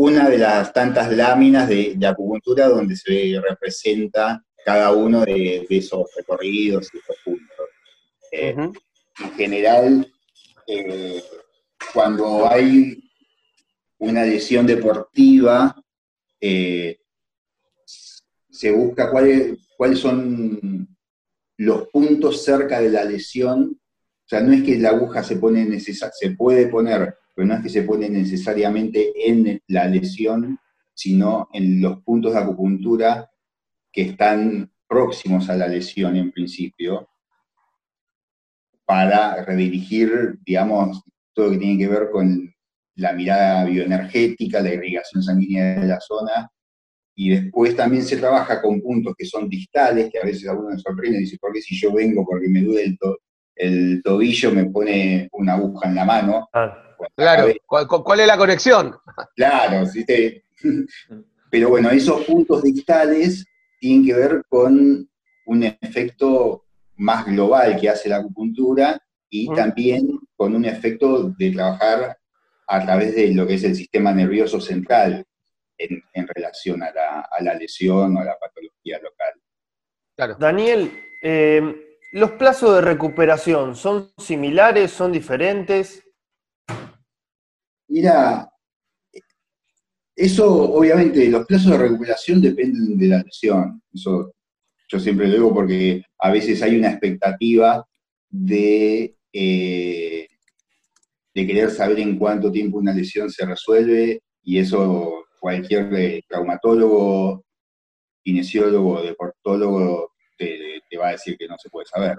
una 0.00 0.28
de 0.28 0.38
las 0.38 0.72
tantas 0.72 1.10
láminas 1.10 1.68
de, 1.68 1.98
acupuntura 2.06 2.68
donde 2.68 2.94
se 2.94 3.40
representa 3.42 4.40
cada 4.64 4.92
uno 4.92 5.24
de, 5.24 5.66
esos 5.68 6.08
recorridos 6.16 6.88
y 6.94 6.98
esos 6.98 7.16
puntos. 7.24 7.66
Eh, 8.30 8.54
en 8.56 9.32
general, 9.32 10.12
eh, 10.68 11.20
cuando 11.92 12.48
hay 12.48 13.10
una 13.98 14.22
lesión 14.22 14.68
deportiva, 14.68 15.74
eh, 16.40 17.00
se 17.84 18.70
busca 18.70 19.10
cuáles, 19.10 19.58
cuáles 19.76 19.98
son 19.98 20.96
los 21.56 21.88
puntos 21.88 22.44
cerca 22.44 22.80
de 22.80 22.90
la 22.90 23.02
lesión. 23.02 23.80
O 23.80 24.28
sea, 24.28 24.42
no 24.42 24.52
es 24.52 24.62
que 24.62 24.78
la 24.78 24.90
aguja 24.90 25.24
se 25.24 25.38
pone 25.38 25.64
necesaria, 25.64 26.14
se 26.16 26.30
puede 26.30 26.68
poner, 26.68 27.16
pero 27.38 27.46
no 27.46 27.54
es 27.54 27.62
que 27.62 27.68
se 27.68 27.84
pone 27.84 28.08
necesariamente 28.08 29.12
en 29.14 29.62
la 29.68 29.86
lesión, 29.86 30.58
sino 30.92 31.48
en 31.52 31.80
los 31.80 32.02
puntos 32.02 32.32
de 32.32 32.40
acupuntura 32.40 33.30
que 33.92 34.02
están 34.02 34.72
próximos 34.88 35.48
a 35.48 35.54
la 35.54 35.68
lesión 35.68 36.16
en 36.16 36.32
principio, 36.32 37.08
para 38.84 39.44
redirigir, 39.44 40.40
digamos, 40.44 41.00
todo 41.32 41.46
lo 41.46 41.52
que 41.52 41.58
tiene 41.58 41.78
que 41.78 41.86
ver 41.86 42.10
con 42.10 42.52
la 42.96 43.12
mirada 43.12 43.66
bioenergética, 43.66 44.60
la 44.60 44.74
irrigación 44.74 45.22
sanguínea 45.22 45.78
de 45.78 45.86
la 45.86 46.00
zona, 46.00 46.50
y 47.14 47.30
después 47.30 47.76
también 47.76 48.02
se 48.02 48.16
trabaja 48.16 48.60
con 48.60 48.80
puntos 48.80 49.14
que 49.16 49.26
son 49.26 49.48
distales, 49.48 50.10
que 50.10 50.18
a 50.18 50.24
veces 50.24 50.48
a 50.48 50.54
uno 50.54 50.70
me 50.70 50.78
sorprende 50.80 51.18
y 51.18 51.20
dice, 51.20 51.38
¿por 51.40 51.52
qué 51.52 51.62
si 51.62 51.76
yo 51.76 51.92
vengo 51.92 52.26
porque 52.26 52.48
me 52.48 52.62
duele 52.62 52.98
el, 53.54 54.02
tobillo 54.02 54.50
me 54.50 54.64
pone 54.64 55.28
una 55.30 55.54
aguja 55.54 55.88
en 55.88 55.94
la 55.94 56.04
mano? 56.04 56.48
Ah, 56.52 56.86
claro, 57.14 57.48
¿Cuál, 57.66 58.20
es 58.20 58.26
la 58.26 58.36
conexión? 58.36 58.96
Claro, 59.36 59.86
¿sí? 59.86 60.04
pero 61.50 61.68
bueno, 61.70 61.90
esos 61.90 62.24
puntos 62.24 62.62
distales 62.62 63.44
tienen 63.80 64.06
que 64.06 64.14
ver 64.14 64.42
con 64.48 65.08
un 65.46 65.62
efecto 65.62 66.64
más 66.96 67.26
global 67.26 67.78
que 67.80 67.88
hace 67.88 68.08
la 68.08 68.16
acupuntura 68.16 69.00
y 69.30 69.48
mm. 69.50 69.54
también 69.54 70.20
con 70.36 70.54
un 70.54 70.64
efecto 70.64 71.34
de 71.38 71.50
trabajar 71.52 72.18
a 72.66 72.84
través 72.84 73.14
de 73.14 73.32
lo 73.32 73.46
que 73.46 73.54
es 73.54 73.64
el 73.64 73.74
sistema 73.74 74.12
nervioso 74.12 74.60
central 74.60 75.24
en, 75.78 76.28
relación 76.34 76.82
a 76.82 76.92
la, 76.92 77.54
lesión 77.54 78.16
o 78.16 78.20
a 78.20 78.24
la 78.24 78.38
patología 78.38 78.98
local. 78.98 80.38
Daniel, 80.38 80.90
eh, 81.22 81.62
¿los 82.12 82.32
plazos 82.32 82.74
de 82.74 82.80
recuperación 82.80 83.76
son 83.76 84.10
similares, 84.18 84.90
son 84.90 85.12
diferentes? 85.12 86.02
Mira, 87.88 88.48
eso 90.14 90.72
obviamente, 90.72 91.28
los 91.28 91.46
plazos 91.46 91.72
de 91.72 91.78
recuperación 91.78 92.40
dependen 92.40 92.98
de 92.98 93.06
la 93.06 93.22
lesión. 93.22 93.82
Eso 93.92 94.34
yo 94.88 94.98
siempre 94.98 95.28
lo 95.28 95.34
digo 95.34 95.54
porque 95.54 96.02
a 96.18 96.30
veces 96.30 96.62
hay 96.62 96.76
una 96.76 96.90
expectativa 96.90 97.86
de 98.30 99.16
eh, 99.32 100.28
querer 101.34 101.70
saber 101.70 102.00
en 102.00 102.18
cuánto 102.18 102.50
tiempo 102.50 102.78
una 102.78 102.92
lesión 102.92 103.30
se 103.30 103.46
resuelve 103.46 104.22
y 104.42 104.58
eso 104.58 105.24
cualquier 105.40 105.94
eh, 105.94 106.22
traumatólogo, 106.26 107.44
kinesiólogo, 108.24 109.02
deportólogo 109.02 110.12
te, 110.36 110.82
va 110.98 111.08
a 111.08 111.12
decir 111.12 111.36
que 111.38 111.46
no 111.46 111.56
se 111.58 111.68
puede 111.70 111.86
saber. 111.86 112.18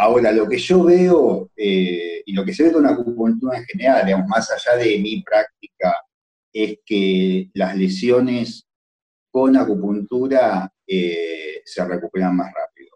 Ahora, 0.00 0.32
lo 0.32 0.48
que 0.48 0.58
yo 0.58 0.84
veo, 0.84 1.50
eh, 1.56 2.22
y 2.24 2.32
lo 2.32 2.44
que 2.44 2.54
se 2.54 2.64
ve 2.64 2.72
con 2.72 2.86
acupuntura 2.86 3.58
en 3.58 3.64
general, 3.64 4.06
digamos, 4.06 4.28
más 4.28 4.50
allá 4.50 4.76
de 4.76 4.98
mi 4.98 5.22
práctica, 5.22 5.94
es 6.52 6.78
que 6.86 7.50
las 7.54 7.76
lesiones 7.76 8.66
con 9.30 9.56
acupuntura 9.56 10.72
eh, 10.86 11.62
se 11.64 11.84
recuperan 11.84 12.36
más 12.36 12.52
rápido. 12.52 12.88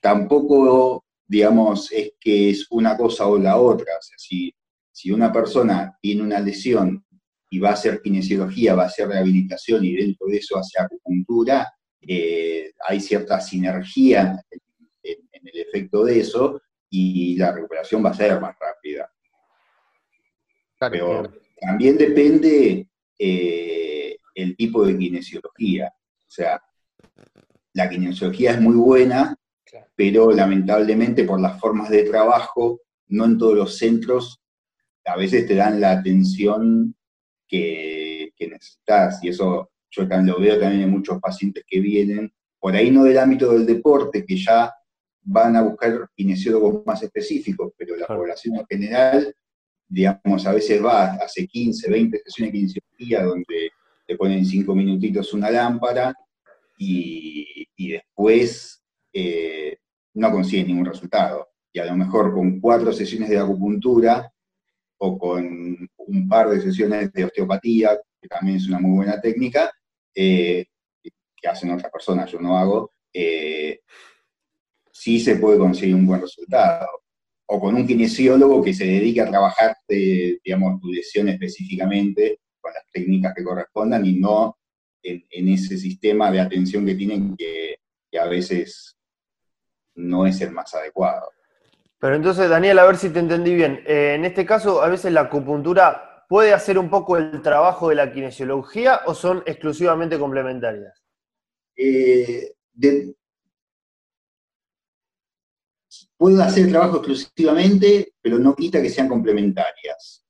tampoco 0.00 1.04
digamos, 1.30 1.92
es 1.92 2.14
que 2.18 2.50
es 2.50 2.66
una 2.70 2.96
cosa 2.96 3.26
o 3.26 3.38
la 3.38 3.56
otra. 3.56 3.92
O 3.96 4.02
sea, 4.02 4.18
si, 4.18 4.52
si 4.90 5.12
una 5.12 5.32
persona 5.32 5.96
tiene 6.02 6.22
una 6.22 6.40
lesión 6.40 7.04
y 7.48 7.60
va 7.60 7.70
a 7.70 7.74
hacer 7.74 8.02
kinesiología, 8.02 8.74
va 8.74 8.82
a 8.82 8.86
hacer 8.86 9.06
rehabilitación 9.06 9.84
y 9.84 9.94
dentro 9.94 10.26
de 10.26 10.38
eso 10.38 10.58
hace 10.58 10.82
acupuntura, 10.82 11.72
eh, 12.02 12.72
hay 12.88 13.00
cierta 13.00 13.40
sinergia 13.40 14.42
en, 15.02 15.18
el 15.32 15.60
efecto 15.60 16.04
de 16.04 16.20
eso 16.20 16.60
y 16.90 17.36
la 17.36 17.52
recuperación 17.52 18.04
va 18.04 18.10
a 18.10 18.14
ser 18.14 18.40
más 18.40 18.56
rápida. 18.58 19.10
Pero 20.78 21.32
también 21.60 21.96
depende 21.96 22.88
eh, 23.18 24.16
el 24.34 24.56
tipo 24.56 24.86
de 24.86 24.96
kinesiología. 24.96 25.92
O 26.26 26.30
sea, 26.30 26.62
la 27.74 27.88
kinesiología 27.88 28.52
es 28.52 28.60
muy 28.60 28.76
buena, 28.76 29.36
pero 29.94 30.30
lamentablemente 30.30 31.24
por 31.24 31.40
las 31.40 31.60
formas 31.60 31.90
de 31.90 32.04
trabajo, 32.04 32.80
no 33.08 33.24
en 33.24 33.38
todos 33.38 33.56
los 33.56 33.78
centros 33.78 34.40
a 35.04 35.16
veces 35.16 35.46
te 35.46 35.54
dan 35.54 35.80
la 35.80 35.92
atención 35.92 36.94
que, 37.48 38.32
que 38.36 38.48
necesitas. 38.48 39.22
Y 39.24 39.28
eso 39.28 39.70
yo 39.90 40.08
también 40.08 40.34
lo 40.34 40.40
veo 40.40 40.58
también 40.58 40.82
en 40.82 40.90
muchos 40.90 41.20
pacientes 41.20 41.64
que 41.66 41.80
vienen, 41.80 42.32
por 42.58 42.74
ahí 42.74 42.90
no 42.90 43.04
del 43.04 43.18
ámbito 43.18 43.52
del 43.52 43.66
deporte, 43.66 44.24
que 44.24 44.36
ya 44.36 44.72
van 45.22 45.56
a 45.56 45.62
buscar 45.62 46.08
kinesiólogos 46.14 46.84
más 46.86 47.02
específicos, 47.02 47.72
pero 47.76 47.96
la 47.96 48.06
población 48.06 48.56
en 48.56 48.66
general, 48.66 49.34
digamos, 49.88 50.46
a 50.46 50.52
veces 50.52 50.84
va, 50.84 51.14
hace 51.14 51.46
15, 51.46 51.90
20 51.90 52.22
sesiones 52.24 52.52
de 52.52 52.58
kinesiología 52.58 53.24
donde 53.24 53.70
te 54.06 54.16
ponen 54.16 54.44
cinco 54.44 54.74
minutitos 54.74 55.32
una 55.32 55.50
lámpara 55.50 56.14
y, 56.78 57.66
después 57.78 58.82
eh, 59.12 59.78
no 60.14 60.30
consiguen 60.30 60.68
ningún 60.68 60.84
resultado. 60.84 61.48
Y 61.72 61.78
a 61.78 61.86
lo 61.86 61.96
mejor 61.96 62.32
con 62.32 62.60
cuatro 62.60 62.92
sesiones 62.92 63.30
de 63.30 63.38
acupuntura 63.38 64.30
o 64.98 65.18
con 65.18 65.88
un 65.96 66.28
par 66.28 66.50
de 66.50 66.60
sesiones 66.60 67.12
de 67.12 67.24
osteopatía, 67.24 67.98
que 68.20 68.28
también 68.28 68.58
es 68.58 68.68
una 68.68 68.78
muy 68.78 68.96
buena 68.96 69.20
técnica, 69.20 69.70
eh, 70.14 70.66
que 71.02 71.48
hacen 71.48 71.70
otras 71.70 71.90
personas, 71.90 72.30
yo 72.30 72.40
no 72.40 72.58
hago, 72.58 72.92
eh, 73.12 73.80
sí 74.92 75.18
se 75.20 75.36
puede 75.36 75.58
conseguir 75.58 75.94
un 75.94 76.06
buen 76.06 76.20
resultado. 76.20 76.88
O 77.46 77.58
con 77.58 77.74
un 77.74 77.86
kinesiólogo 77.86 78.62
que 78.62 78.72
se 78.72 78.84
dedique 78.84 79.20
a 79.20 79.28
trabajar, 79.28 79.76
digamos, 79.88 80.80
tu 80.80 80.92
lesión 80.92 81.28
específicamente, 81.28 82.38
con 82.60 82.72
las 82.72 82.84
técnicas 82.92 83.34
que 83.34 83.42
correspondan 83.42 84.06
y 84.06 84.20
no 84.20 84.56
en, 85.02 85.48
ese 85.48 85.76
sistema 85.78 86.30
de 86.30 86.40
atención 86.40 86.84
que 86.84 86.94
tienen 86.94 87.36
que, 87.36 87.76
a 88.18 88.26
veces 88.26 88.96
no 89.94 90.26
es 90.26 90.40
el 90.40 90.52
más 90.52 90.74
adecuado. 90.74 91.28
Pero 91.98 92.16
entonces, 92.16 92.48
Daniel, 92.48 92.78
a 92.78 92.84
ver 92.84 92.96
si 92.96 93.10
te 93.10 93.18
entendí 93.18 93.54
bien. 93.54 93.82
Eh, 93.86 94.14
en 94.14 94.24
este 94.24 94.46
caso, 94.46 94.82
a 94.82 94.88
veces 94.88 95.12
la 95.12 95.22
acupuntura 95.22 96.09
puede 96.30 96.54
hacer 96.54 96.78
un 96.78 96.88
poco 96.88 97.16
el 97.16 97.42
trabajo 97.42 97.88
de 97.88 97.96
la 97.96 98.12
kinesiología 98.12 99.00
o 99.06 99.14
son 99.14 99.42
exclusivamente 99.46 100.16
complementarias? 100.16 101.02
Eh, 101.74 102.54
pueden 106.16 106.40
hacer 106.40 106.66
el 106.66 106.70
trabajo 106.70 106.98
exclusivamente, 106.98 108.12
pero 108.22 108.38
no 108.38 108.54
quita 108.54 108.80
que 108.80 108.90
sean 108.90 109.08
complementarias. 109.08 110.24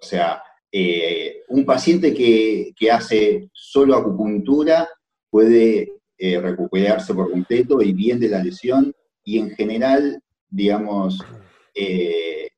O 0.00 0.06
sea, 0.06 0.40
eh, 0.70 1.42
un 1.48 1.66
paciente 1.66 2.14
que, 2.14 2.72
hace 2.88 3.50
solo 3.52 3.96
acupuntura 3.96 4.88
puede 5.28 5.90
eh, 6.16 6.40
recuperarse 6.40 7.12
por 7.14 7.32
completo 7.32 7.82
y 7.82 7.92
bien 7.92 8.20
de 8.20 8.28
la 8.28 8.44
lesión, 8.44 8.94
y 9.24 9.40
en 9.40 9.50
general, 9.56 10.22
digamos, 10.48 11.18
eh, 11.74 12.50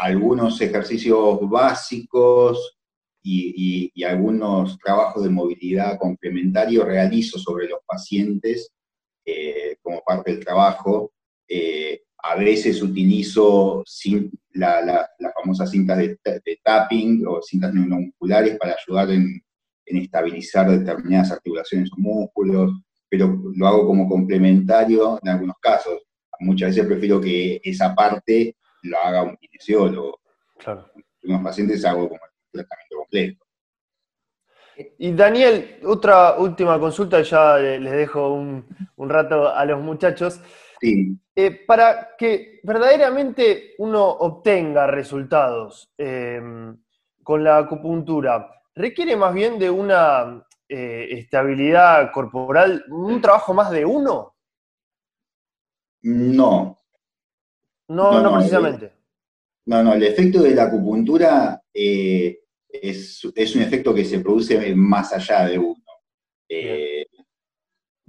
algunos 0.00 0.60
ejercicios 0.60 1.38
básicos 1.48 2.78
y, 3.22 3.92
y, 3.94 4.04
algunos 4.04 4.78
trabajos 4.78 5.22
de 5.22 5.30
movilidad 5.30 5.98
complementario 5.98 6.84
realizo 6.84 7.38
sobre 7.38 7.68
los 7.68 7.80
pacientes 7.86 8.72
como 9.82 10.02
parte 10.02 10.32
del 10.32 10.44
trabajo, 10.44 11.12
eh, 11.48 12.02
a 12.22 12.36
veces 12.36 12.82
utilizo 12.82 13.82
la, 14.52 14.82
la, 14.82 15.08
las 15.18 15.34
famosas 15.34 15.70
cintas 15.70 15.98
de, 15.98 16.18
tapping 16.62 17.24
o 17.26 17.40
cintas 17.42 17.72
neuromusculares 17.72 18.58
para 18.58 18.76
ayudar 18.76 19.10
en, 19.10 19.42
estabilizar 19.86 20.70
determinadas 20.70 21.32
articulaciones 21.32 21.90
o 21.92 22.00
músculos, 22.00 22.70
pero 23.08 23.36
lo 23.56 23.66
hago 23.66 23.86
como 23.88 24.08
complementario 24.08 25.18
en 25.20 25.28
algunos 25.28 25.56
casos. 25.60 26.00
Muchas 26.38 26.70
veces 26.70 26.86
prefiero 26.86 27.20
que 27.20 27.60
esa 27.64 27.92
parte 27.92 28.56
lo 28.82 28.98
haga 28.98 29.22
un 29.22 29.36
kinesiólogo. 29.36 30.20
Claro. 30.58 30.90
En 31.22 31.30
unos 31.30 31.42
pacientes 31.42 31.84
hago 31.84 32.08
como 32.08 32.20
el 32.24 32.60
tratamiento 32.60 32.96
completo. 32.96 33.44
Y 34.98 35.12
Daniel, 35.12 35.80
otra 35.84 36.36
última 36.38 36.78
consulta, 36.78 37.20
ya 37.22 37.58
les 37.58 37.92
dejo 37.92 38.32
un, 38.32 38.66
un 38.96 39.08
rato 39.10 39.48
a 39.48 39.64
los 39.64 39.80
muchachos. 39.80 40.40
Eh, 40.82 41.64
para 41.66 42.16
que 42.16 42.60
verdaderamente 42.62 43.74
uno 43.78 44.06
obtenga 44.08 44.86
resultados 44.86 45.92
em, 45.98 46.76
con 47.22 47.44
la 47.44 47.58
acupuntura, 47.58 48.50
¿requiere 48.74 49.14
más 49.16 49.34
bien 49.34 49.58
de 49.58 49.68
una 49.68 50.42
eh, 50.68 51.08
estabilidad 51.10 52.10
corporal, 52.12 52.84
un 52.88 53.20
trabajo 53.20 53.52
más 53.52 53.70
de 53.70 53.84
uno? 53.84 54.36
No. 56.02 56.79
No, 57.90 58.22
no, 58.22 58.34
precisamente. 58.34 58.92
no, 59.66 59.82
no, 59.82 59.94
el 59.94 60.02
efecto 60.02 60.42
de 60.42 60.54
la 60.54 60.64
acupuntura 60.64 61.60
eh, 61.74 62.38
es, 62.68 63.24
un 63.24 63.62
efecto 63.62 63.94
que 63.94 64.04
se 64.04 64.20
produce 64.20 64.74
más 64.74 65.12
allá 65.12 65.46
de 65.46 65.58
uno 65.58 65.76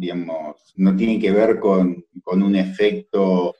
digamos, 0.02 0.74
no 0.78 0.96
tiene 0.96 1.20
que 1.20 1.32
ver 1.32 1.60
con, 1.60 2.04
un 2.26 2.56
efecto, 2.56 3.56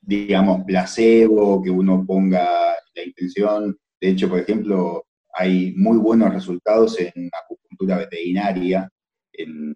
digamos, 0.00 0.64
placebo, 0.64 1.62
que 1.62 1.70
uno 1.70 2.04
ponga 2.04 2.74
la 2.94 3.02
intención. 3.04 3.78
De 4.00 4.08
hecho, 4.08 4.28
por 4.28 4.40
ejemplo, 4.40 5.06
hay 5.32 5.72
muy 5.76 5.98
buenos 5.98 6.34
resultados 6.34 6.98
en 6.98 7.30
acupuntura 7.32 7.98
veterinaria, 7.98 8.90
en, 9.32 9.72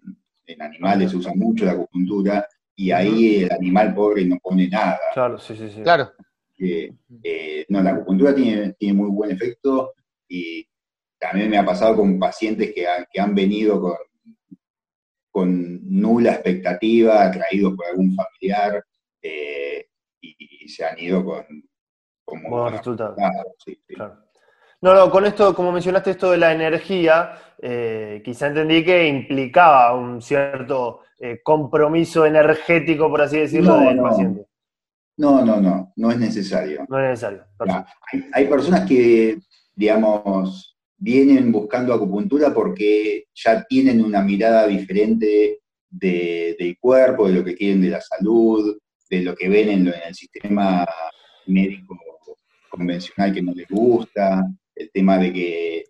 animales 0.59 1.11
se 1.11 1.17
usa 1.17 1.31
mucho 1.33 1.63
la 1.63 1.71
acupuntura, 1.71 2.45
y 2.75 2.91
ahí 2.91 3.43
el 3.43 3.51
animal 3.51 3.93
pobre 3.93 4.25
no 4.25 4.37
pone 4.37 4.67
nada. 4.67 4.99
Claro, 5.13 5.37
sí, 5.37 5.55
sí, 5.55 5.69
sí. 5.69 5.81
Claro. 5.81 6.11
Eh, 6.59 7.65
no, 7.69 7.81
la 7.81 7.91
acupuntura 7.91 8.35
tiene, 8.35 8.73
tiene 8.73 8.93
muy 8.93 9.09
buen 9.09 9.31
efecto 9.31 9.93
y 10.27 10.67
también 11.17 11.49
me 11.49 11.57
ha 11.57 11.65
pasado 11.65 11.95
con 11.95 12.19
pacientes 12.19 12.71
que, 12.73 12.85
que 13.11 13.19
han 13.19 13.33
venido 13.33 13.81
con 13.81 13.95
con 15.31 15.79
nula 15.89 16.33
expectativa, 16.33 17.23
atraídos 17.23 17.73
por 17.75 17.87
algún 17.87 18.13
familiar, 18.13 18.83
eh, 19.21 19.87
y, 20.19 20.67
se 20.67 20.85
han 20.85 20.99
ido 20.99 21.25
con, 21.25 21.45
con 22.23 22.43
buenos 22.43 22.73
resultados. 22.73 23.17
No, 24.81 24.95
no, 24.95 25.11
con 25.11 25.25
esto, 25.25 25.53
como 25.53 25.71
mencionaste 25.71 26.11
esto 26.11 26.31
de 26.31 26.37
la 26.37 26.53
energía, 26.53 27.33
eh, 27.61 28.21
quizá 28.25 28.47
entendí 28.47 28.83
que 28.83 29.07
implicaba 29.07 29.95
un 29.95 30.21
cierto 30.21 31.01
eh, 31.19 31.39
compromiso 31.43 32.25
energético, 32.25 33.07
por 33.09 33.21
así 33.21 33.37
decirlo, 33.37 33.79
del 33.79 33.99
paciente. 33.99 34.45
No, 35.17 35.45
no, 35.45 35.61
no, 35.61 35.93
no 35.95 36.11
es 36.11 36.17
necesario. 36.17 36.83
No 36.89 36.97
es 36.97 37.09
necesario. 37.09 37.45
hay, 38.11 38.25
hay, 38.33 38.47
personas 38.47 38.87
que, 38.87 39.37
digamos, 39.75 40.75
vienen 40.97 41.51
buscando 41.51 41.93
acupuntura 41.93 42.51
porque 42.51 43.25
ya 43.35 43.63
tienen 43.65 44.03
una 44.03 44.21
mirada 44.21 44.65
diferente 44.65 45.59
del 45.91 46.77
cuerpo, 46.79 47.27
de 47.27 47.33
lo 47.33 47.43
que 47.43 47.55
quieren 47.55 47.81
de 47.81 47.89
la 47.89 48.01
salud, 48.01 48.77
de 49.09 49.21
lo 49.21 49.35
que 49.35 49.49
ven 49.49 49.69
en, 49.69 49.87
el 49.87 50.15
sistema 50.15 50.87
médico 51.47 51.99
convencional 52.69 53.33
que 53.33 53.41
no 53.41 53.51
les 53.53 53.67
gusta, 53.67 54.47
el 54.75 54.91
tema 54.91 55.17
de 55.17 55.33
que 55.33 55.83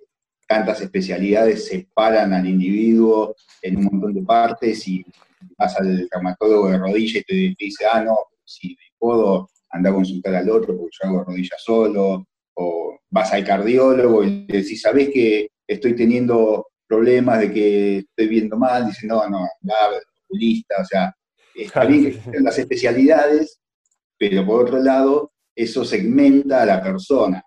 tantas 0.48 0.82
especialidades 0.82 1.68
separan 1.68 2.34
al 2.34 2.48
individuo 2.48 3.36
en 3.62 3.78
un 3.78 3.86
montón 3.86 4.14
de 4.14 4.22
partes 4.24 4.88
y 4.88 5.06
vas 5.58 5.76
al 5.78 6.08
traumatólogo 6.10 6.70
de 6.70 6.78
rodillas 6.78 7.24
y 7.28 7.56
te, 7.56 7.56
dice, 7.58 7.86
ah, 7.92 8.04
no, 8.04 8.18
si 8.44 8.76
puedo 9.00 9.50
andar 9.70 9.94
a 9.94 9.96
consultar 9.96 10.36
al 10.36 10.50
otro 10.50 10.78
porque 10.78 10.98
yo 11.02 11.10
hago 11.10 11.24
rodillas 11.24 11.64
solo, 11.64 12.26
o 12.56 13.00
vas 13.10 13.32
al 13.34 13.46
cardiólogo 13.46 14.24
y 14.24 14.46
le 14.48 14.58
decís, 14.58 14.82
¿sabés 14.82 15.10
que 15.10 15.50
estoy 15.66 15.96
teniendo 15.96 16.68
problemas 16.86 17.40
de 17.40 17.54
que 17.54 17.98
estoy 18.00 18.28
viendo 18.28 18.58
mal? 18.58 18.88
Dice, 18.88 19.08
no, 19.08 19.28
no, 19.30 19.48
nada, 19.62 20.02
oculista, 20.26 20.76
o 20.82 20.86
sea, 20.86 21.16
está 21.56 21.86
bien 21.86 22.22
que 22.30 22.40
las 22.40 22.58
especialidades, 22.58 23.62
pero 24.18 24.46
por 24.46 24.66
otro 24.66 24.80
lado, 24.80 25.32
eso 25.56 25.86
segmenta 25.86 26.64
a 26.64 26.66
la 26.66 26.84
persona. 26.84 27.44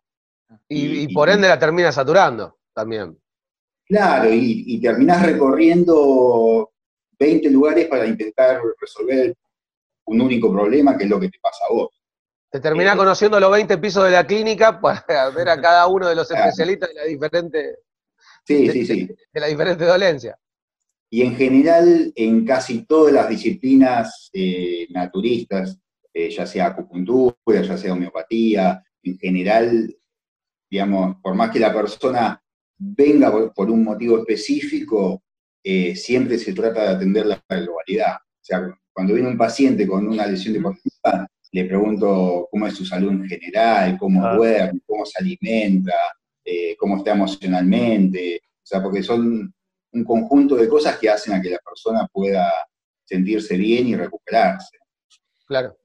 Y, 0.68 1.12
por 1.12 1.28
ende 1.30 1.48
la 1.48 1.58
termina 1.58 1.92
saturando 1.92 2.58
también. 2.72 3.18
Claro, 3.86 4.32
y, 4.32 4.64
y 4.66 4.80
terminás 4.80 5.24
recorriendo 5.24 6.72
20 7.18 7.50
lugares 7.50 7.86
para 7.86 8.06
intentar 8.06 8.60
resolver 8.80 9.34
un 10.06 10.20
único 10.20 10.52
problema, 10.52 10.96
que 10.96 11.04
es 11.04 11.10
lo 11.10 11.20
que 11.20 11.28
te 11.28 11.38
pasa 11.40 11.64
a 11.68 11.72
vos. 11.72 11.90
Te 12.50 12.60
terminás 12.60 12.96
conociendo 12.96 13.40
los 13.40 13.50
20 13.50 13.78
pisos 13.78 14.04
de 14.04 14.10
la 14.12 14.26
clínica 14.26 14.80
para 14.80 15.04
ver 15.34 15.48
a 15.48 15.60
cada 15.60 15.86
uno 15.86 16.08
de 16.08 16.14
los 16.14 16.30
especialistas 16.30 16.88
de 16.90 16.94
la 16.94 17.04
diferente, 17.04 17.78
sí, 18.44 18.70
sí, 18.70 18.86
sí. 18.86 19.08
De, 19.32 19.40
la 19.40 19.46
diferente 19.46 19.84
dolencia. 19.84 20.38
Y 21.10 21.22
en 21.22 21.36
general, 21.36 22.12
en 22.14 22.44
casi 22.44 22.84
todas 22.84 23.12
las 23.12 23.28
disciplinas 23.28 24.30
eh, 24.32 24.86
naturistas, 24.90 25.78
eh, 26.12 26.30
ya 26.30 26.46
sea 26.46 26.66
acupuntura, 26.66 27.34
ya 27.62 27.76
sea 27.76 27.92
homeopatía, 27.92 28.82
en 29.02 29.18
general 29.18 29.96
digamos, 30.74 31.18
por 31.22 31.36
más 31.36 31.50
que 31.52 31.60
la 31.60 31.72
persona 31.72 32.42
venga 32.76 33.30
por, 33.54 33.70
un 33.70 33.84
motivo 33.84 34.18
específico, 34.18 35.22
eh, 35.62 35.94
siempre 35.94 36.36
se 36.36 36.52
trata 36.52 36.82
de 36.82 36.88
atender 36.96 37.26
la 37.26 37.40
globalidad. 37.48 38.16
O 38.16 38.42
sea, 38.42 38.76
cuando 38.92 39.14
viene 39.14 39.28
un 39.28 39.38
paciente 39.38 39.86
con 39.86 40.08
una 40.08 40.26
lesión 40.26 40.52
deportiva, 40.52 41.28
le 41.52 41.64
pregunto 41.66 42.48
cómo 42.50 42.66
es 42.66 42.74
su 42.74 42.84
salud 42.84 43.12
en 43.12 43.24
general, 43.24 43.96
cómo 44.00 44.28
duerme, 44.34 44.80
cómo 44.84 45.06
se 45.06 45.20
alimenta, 45.20 45.94
eh, 46.44 46.74
cómo 46.76 46.96
está 46.96 47.12
emocionalmente, 47.12 48.40
o 48.44 48.66
sea, 48.66 48.82
porque 48.82 49.04
son 49.04 49.54
un 49.92 50.04
conjunto 50.04 50.56
de 50.56 50.68
cosas 50.68 50.98
que 50.98 51.08
hacen 51.08 51.34
a 51.34 51.40
que 51.40 51.50
la 51.50 51.58
persona 51.58 52.08
pueda 52.12 52.52
sentirse 53.04 53.56
bien 53.56 53.86
y 53.86 53.94
recuperarse. 53.94 54.76
Claro. 55.46 55.76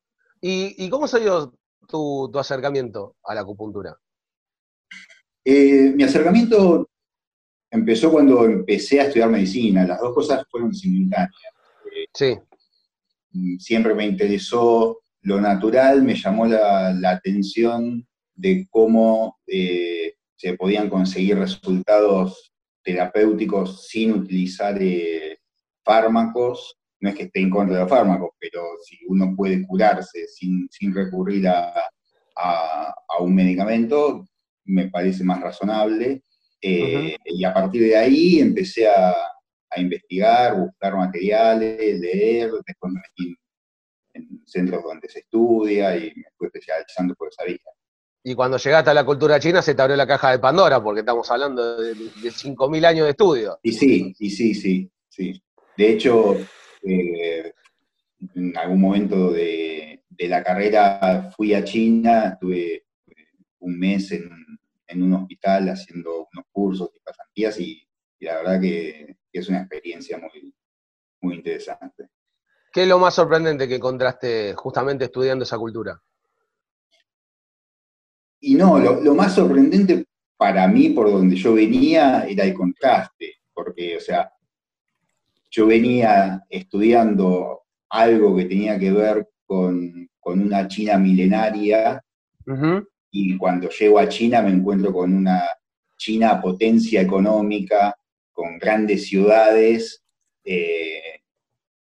¿Y, 0.42 0.90
cómo 0.90 1.06
ha 1.06 1.20
ido 1.20 1.54
tu, 1.88 2.32
acercamiento 2.40 3.18
a 3.24 3.36
la 3.36 3.42
acupuntura? 3.42 3.96
Eh, 5.52 5.94
mi 5.96 6.04
acercamiento 6.04 6.90
empezó 7.72 8.12
cuando 8.12 8.46
empecé 8.46 9.00
a 9.00 9.06
estudiar 9.06 9.30
medicina. 9.30 9.86
Las 9.86 10.00
dos 10.00 10.14
cosas 10.14 10.46
fueron 10.52 10.74
simultáneas. 10.74 11.32
Eh, 11.86 12.06
sí. 12.14 12.38
Siempre 13.58 13.96
me 13.96 14.06
interesó 14.06 15.02
lo 15.22 15.42
natural, 15.42 16.04
me 16.04 16.16
llamó 16.16 16.46
la, 16.46 17.10
atención 17.10 18.08
de 18.36 18.68
cómo 18.70 19.40
eh, 19.48 20.14
se 20.36 20.54
podían 20.54 20.90
conseguir 20.90 21.38
resultados 21.38 22.54
terapéuticos 22.84 23.88
sin 23.88 24.14
utilizar 24.14 24.80
fármacos 25.84 26.80
no 27.02 27.10
es 27.10 27.16
que 27.16 27.24
esté 27.24 27.40
en 27.42 27.50
contra 27.50 27.76
de 27.76 27.82
los 27.82 27.90
fármacos, 27.90 28.32
pero 28.40 28.62
si 28.84 28.98
uno 29.08 29.34
puede 29.36 29.66
curarse 29.66 30.28
sin, 30.28 30.70
recurrir 30.94 31.48
a, 31.48 31.74
un 33.20 33.36
medicamento, 33.36 34.26
me 34.70 34.90
parece 34.90 35.24
más 35.24 35.42
razonable. 35.42 36.24
Eh, 36.62 37.16
y 37.26 37.44
a 37.46 37.54
partir 37.54 37.84
de 37.84 37.96
ahí 37.96 38.40
empecé 38.40 38.88
a, 38.88 39.16
investigar, 39.78 40.58
buscar 40.58 40.96
materiales, 40.96 42.00
leer, 42.00 42.52
después 42.66 42.92
me 42.92 43.02
metí 43.02 43.36
en, 44.14 44.42
centros 44.46 44.84
donde 44.84 45.08
se 45.08 45.20
estudia 45.20 45.96
y 45.96 46.12
me 46.16 46.26
fui 46.36 46.48
especializando 46.48 47.14
por 47.14 47.30
esa 47.30 47.44
vía. 47.46 47.60
Y 48.24 48.34
cuando 48.34 48.58
llegaste 48.58 48.90
a 48.90 48.94
la 48.96 49.06
cultura 49.06 49.40
china 49.40 49.62
se 49.62 49.76
te 49.76 49.82
abrió 49.82 49.96
la 49.96 50.08
caja 50.08 50.32
de 50.32 50.40
Pandora, 50.40 50.82
porque 50.84 51.02
estamos 51.02 51.30
hablando 51.30 51.82
de, 51.82 51.94
de 51.94 52.30
5.000 52.30 52.86
años 52.86 53.06
de 53.06 53.12
estudio. 53.12 53.60
Y 53.62 53.72
sí, 53.72 54.14
y 54.18 54.30
sí, 54.32 54.56
sí, 54.56 54.92
sí. 55.08 55.42
De 55.78 55.92
hecho, 55.92 56.36
eh, 56.84 57.54
en 58.36 58.58
algún 58.58 58.82
momento 58.82 59.32
de, 59.32 60.04
la 60.18 60.44
carrera 60.44 61.32
fui 61.36 61.54
a 61.54 61.64
China, 61.64 62.32
estuve 62.34 62.84
un 63.60 63.80
mes 63.80 64.12
en, 64.12 64.30
un 64.98 65.14
hospital 65.14 65.70
haciendo 65.70 66.28
unos 66.34 66.46
cursos 66.52 66.90
y 66.96 67.00
pasantías 67.00 67.60
y, 67.60 67.88
la 68.20 68.36
verdad 68.38 68.62
que, 68.62 69.18
es 69.32 69.48
una 69.48 69.60
experiencia 69.60 70.18
muy, 70.18 70.54
muy 71.22 71.36
interesante. 71.36 72.10
¿Qué 72.74 72.84
es 72.84 72.88
lo 72.88 73.00
más 73.00 73.14
sorprendente 73.14 73.68
que 73.68 73.76
encontraste 73.76 74.54
justamente 74.56 75.06
estudiando 75.06 75.44
esa 75.44 75.58
cultura? 75.58 76.02
Y 78.42 78.56
no, 78.56 78.80
lo, 78.80 79.02
lo, 79.02 79.14
más 79.14 79.36
sorprendente 79.36 80.06
para 80.36 80.68
mí, 80.68 80.90
por 80.90 81.12
donde 81.12 81.36
yo 81.36 81.54
venía, 81.54 82.26
era 82.28 82.44
el 82.46 82.54
contraste, 82.54 83.36
porque, 83.54 83.98
o 83.98 84.00
sea, 84.00 84.32
yo 85.50 85.68
venía 85.68 86.46
estudiando 86.50 87.64
algo 87.90 88.36
que 88.36 88.46
tenía 88.46 88.78
que 88.78 88.92
ver 88.92 89.28
con, 89.46 90.08
una 90.22 90.68
China 90.68 91.00
milenaria, 91.00 92.04
y 93.12 93.38
cuando 93.38 93.70
llego 93.70 94.00
a 94.00 94.10
China 94.10 94.42
me 94.42 94.52
encuentro 94.52 94.94
con 94.94 95.14
una 95.14 95.44
China 95.98 96.42
potencia 96.42 97.02
económica, 97.02 97.96
con 98.32 98.58
grandes 98.58 99.08
ciudades, 99.08 100.04
eh, 100.44 101.22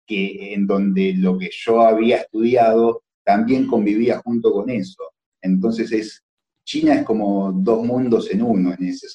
que, 0.05 0.53
en 0.53 0.65
donde 0.65 1.13
lo 1.15 1.37
que 1.37 1.49
yo 1.51 1.81
había 1.81 2.17
estudiado 2.17 3.03
también 3.23 3.67
convivía 3.67 4.19
junto 4.19 4.51
con 4.51 4.69
eso. 4.69 5.03
Entonces 5.41 5.91
es, 5.91 6.23
China 6.63 6.95
es 6.95 7.03
como 7.03 7.51
dos 7.51 7.85
mundos 7.85 8.31
en 8.31 8.41
uno 8.41 8.73
en 8.73 8.87
ese 8.87 9.07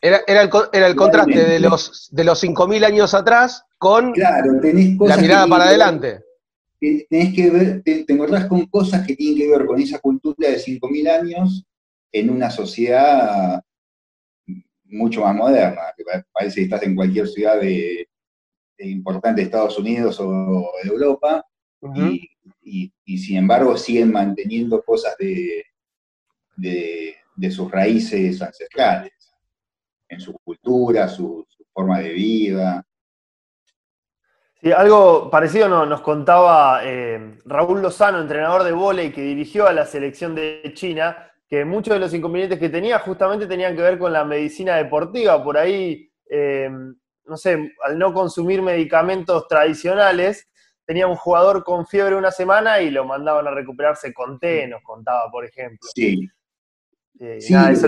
era, 0.00 0.20
era, 0.26 0.42
el, 0.42 0.50
era 0.72 0.86
el 0.86 0.96
contraste 0.96 1.44
de 1.44 1.60
los, 1.60 2.08
de 2.10 2.24
los 2.24 2.42
5.000 2.42 2.84
años 2.84 3.14
atrás 3.14 3.64
con 3.78 4.12
la 4.16 5.16
mirada 5.16 5.46
para 5.46 5.64
adelante. 5.64 6.24
tenés 6.80 7.34
que 7.34 7.50
ver, 7.50 7.82
te, 7.82 8.04
encontrás 8.08 8.46
con 8.46 8.66
cosas 8.66 9.06
que 9.06 9.16
tienen 9.16 9.38
que 9.38 9.48
ver 9.48 9.66
con 9.66 9.80
esa 9.80 9.98
cultura 9.98 10.29
de 10.48 10.58
5.000 10.58 11.08
años 11.10 11.64
en 12.12 12.30
una 12.30 12.50
sociedad 12.50 13.62
mucho 14.84 15.22
más 15.22 15.34
moderna, 15.34 15.82
que 15.96 16.04
parece 16.32 16.56
que 16.56 16.62
estás 16.62 16.82
en 16.82 16.96
cualquier 16.96 17.28
ciudad 17.28 17.60
de, 17.60 18.08
importante 18.78 19.42
Estados 19.42 19.78
Unidos 19.78 20.18
o 20.20 20.72
de 20.82 20.88
Europa, 20.88 21.44
y, 22.64 22.92
sin 23.18 23.36
embargo 23.36 23.76
siguen 23.76 24.12
manteniendo 24.12 24.82
cosas 24.82 25.16
de, 25.18 25.64
de 26.56 27.50
sus 27.50 27.70
raíces 27.70 28.40
ancestrales 28.42 29.12
en 30.10 30.20
su 30.20 30.34
cultura, 30.44 31.08
su, 31.08 31.46
forma 31.72 32.00
de 32.00 32.12
vida. 32.12 32.86
Sí, 34.62 34.72
algo 34.72 35.30
parecido 35.30 35.68
nos, 35.86 36.00
contaba 36.02 36.80
eh, 36.84 37.38
Raúl 37.46 37.80
Lozano, 37.80 38.20
entrenador 38.20 38.62
de 38.62 38.72
vóley 38.72 39.10
que 39.10 39.22
dirigió 39.22 39.66
a 39.66 39.72
la 39.72 39.86
selección 39.86 40.34
de 40.34 40.70
China, 40.74 41.32
que 41.48 41.64
muchos 41.64 41.94
de 41.94 42.00
los 42.00 42.12
inconvenientes 42.12 42.58
que 42.58 42.68
tenía 42.68 42.98
justamente 42.98 43.46
tenían 43.46 43.74
que 43.74 43.82
ver 43.82 43.98
con 43.98 44.12
la 44.12 44.24
medicina 44.24 44.76
deportiva. 44.76 45.42
Por 45.42 45.56
ahí, 45.56 46.10
eh, 46.28 46.68
no 47.24 47.36
sé, 47.36 47.72
al 47.84 47.98
no 47.98 48.12
consumir 48.12 48.60
medicamentos 48.60 49.48
tradicionales, 49.48 50.46
tenía 50.84 51.06
un 51.06 51.16
jugador 51.16 51.64
con 51.64 51.86
fiebre 51.86 52.14
una 52.14 52.30
semana 52.30 52.82
y 52.82 52.90
lo 52.90 53.04
mandaban 53.04 53.46
a 53.46 53.52
recuperarse 53.52 54.12
con 54.12 54.38
té, 54.38 54.66
nos 54.66 54.82
contaba, 54.82 55.30
por 55.30 55.44
ejemplo. 55.44 55.88
Sí. 55.94 56.28
Eh, 57.18 57.40
sí, 57.40 57.52
nada, 57.52 57.70
eso 57.70 57.86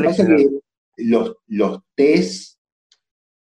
los, 0.96 1.36
los 1.46 1.80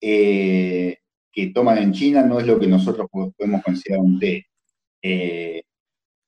eh, 0.01 0.99
que 1.35 1.49
toman 1.49 1.79
en 1.79 1.93
China 1.93 2.23
no 2.23 2.39
es 2.39 2.47
lo 2.47 2.59
que 2.59 2.69
nosotros 2.69 3.09
podemos 3.11 3.63
considerar 3.63 4.05
un 4.05 4.21
té. 4.21 4.47
Eh, 5.03 5.63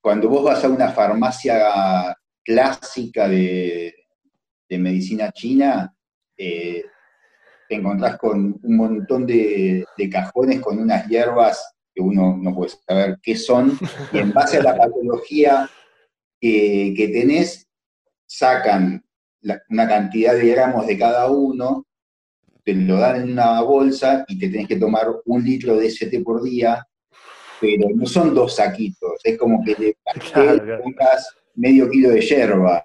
cuando 0.01 0.29
vos 0.29 0.43
vas 0.45 0.65
a 0.65 0.69
una 0.69 0.91
farmacia 0.91 2.17
clásica 2.43 3.29
de, 3.29 3.95
medicina 4.69 5.31
china, 5.31 5.95
eh, 6.37 6.85
te 7.69 7.75
encontrás 7.77 8.19
con 8.19 8.59
un 8.61 8.77
montón 8.77 9.27
de, 9.27 9.87
cajones 10.11 10.61
con 10.61 10.79
unas 10.79 11.07
hierbas 11.07 11.75
que 11.95 12.03
uno 12.03 12.37
no 12.37 12.55
puede 12.55 12.73
saber 12.87 13.19
qué 13.23 13.37
son, 13.37 13.79
y 14.13 14.19
en 14.19 14.33
base 14.33 14.59
a 14.59 14.63
la 14.63 14.77
patología 14.77 15.71
que 16.41 17.11
tenés, 17.13 17.67
sacan 18.27 19.05
una 19.69 19.89
cantidad 19.89 20.35
de 20.35 20.49
gramos 20.49 20.87
de 20.87 20.99
cada 20.99 21.31
uno, 21.31 21.86
te 22.67 22.75
lo 22.75 22.97
dan 22.99 23.23
en 23.23 23.33
una 23.33 23.61
bolsa 23.61 24.25
y 24.27 24.37
te 24.37 24.49
tenés 24.49 24.67
que 24.67 24.75
tomar 24.75 25.07
un 25.25 25.45
litro 25.45 25.77
de 25.77 25.87
ese 25.87 26.07
té 26.07 26.19
por 26.19 26.43
día, 26.43 26.85
pero 27.61 27.87
no 27.95 28.05
son 28.07 28.35
dos 28.35 28.57
saquitos, 28.57 29.13
es 29.23 29.39
como 29.39 29.63
que 29.65 29.77
le 29.79 29.97
pongas 30.83 31.29
medio 31.55 31.89
kilo 31.89 32.11
de 32.11 32.21
yerba. 32.21 32.83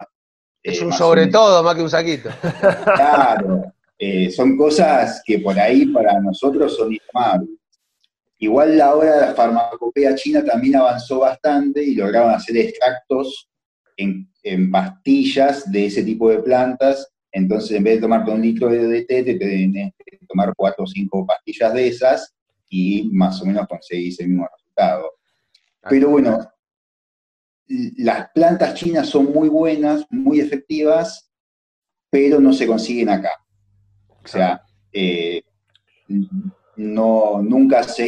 Es 0.62 0.80
eh, 0.80 0.86
un 0.86 0.94
sobre 0.94 1.28
todo 1.28 1.64
más 1.64 1.74
que 1.76 1.82
un 1.82 1.90
saquito. 1.90 2.30
Claro, 2.96 3.74
eh, 3.98 4.30
son 4.30 4.56
cosas 4.56 5.24
que 5.26 5.40
por 5.40 5.60
ahí 5.60 5.88
para 5.88 6.20
nosotros 6.22 6.76
son 6.78 6.94
intomables. 6.94 7.50
Igual 8.38 8.78
la 8.78 8.94
hora 8.94 9.16
de 9.16 9.22
la 9.22 9.34
farmacopea 9.34 10.14
china 10.14 10.46
también 10.46 10.76
avanzó 10.76 11.20
bastante 11.20 11.84
y 11.84 11.96
lograron 11.96 12.36
hacer 12.36 12.56
extractos 12.58 13.50
en, 13.98 14.72
pastillas 14.72 15.72
de 15.72 15.88
ese 15.88 16.04
tipo 16.04 16.30
de 16.30 16.40
plantas, 16.40 17.12
entonces 17.32 17.72
en 17.72 17.84
vez 17.84 17.96
de 17.96 18.02
tomarte 18.02 18.32
un 18.32 18.42
litro 18.42 18.70
de 18.70 19.06
té, 19.06 19.24
te 19.24 19.36
tenés 19.36 19.94
que 20.06 20.26
tomar 20.28 20.54
cuatro 20.56 20.84
o 20.84 20.88
cinco 20.88 21.26
pastillas 21.26 21.74
de 21.74 21.88
esas 21.88 22.34
y 22.70 23.10
más 23.12 23.42
o 23.42 23.46
menos 23.46 23.68
conseguís 23.68 24.20
el 24.20 24.30
mismo 24.30 24.48
resultado. 24.52 25.12
Pero 25.90 26.10
bueno, 26.10 26.40
las 27.98 28.30
plantas 28.32 28.76
chinas 28.76 29.10
son 29.10 29.32
muy 29.32 29.50
buenas, 29.50 30.06
muy 30.10 30.40
efectivas, 30.40 31.32
pero 32.10 32.40
no 32.40 32.54
se 32.54 32.68
consiguen 32.68 33.10
acá. 33.10 33.32
O 34.24 34.28
sea, 34.28 34.62
eh, 34.92 35.42
no, 36.76 37.42
nunca 37.42 37.84
se 37.84 38.08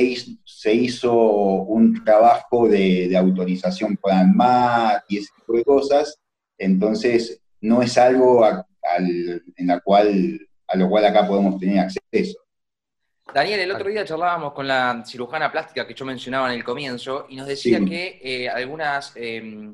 hizo, 0.73 1.13
un 1.13 2.03
trabajo 2.03 2.67
de, 2.67 3.15
autorización 3.15 3.97
por 3.97 4.11
ANMAT 4.11 5.03
y 5.07 5.17
ese 5.17 5.29
tipo 5.37 5.53
de 5.53 5.63
cosas, 5.63 6.19
entonces 6.57 7.41
no 7.61 7.81
es 7.81 7.97
algo 7.97 8.43
en 8.97 9.67
la 9.67 9.79
cual, 9.79 10.39
a 10.67 10.77
lo 10.77 10.89
cual 10.89 11.05
acá 11.05 11.27
podemos 11.27 11.59
tener 11.59 11.79
acceso. 11.79 12.39
Daniel, 13.33 13.61
el 13.61 13.71
otro 13.71 13.89
día 13.89 14.05
charlábamos 14.05 14.53
con 14.53 14.67
la 14.67 15.03
cirujana 15.05 15.51
plástica 15.51 15.87
que 15.87 15.93
yo 15.93 16.05
mencionaba 16.05 16.51
en 16.51 16.59
el 16.59 16.63
comienzo 16.63 17.25
y 17.29 17.35
nos 17.35 17.47
decía 17.47 17.79
que 17.79 18.19
eh, 18.21 18.49
algunas, 18.49 19.13
em, 19.15 19.73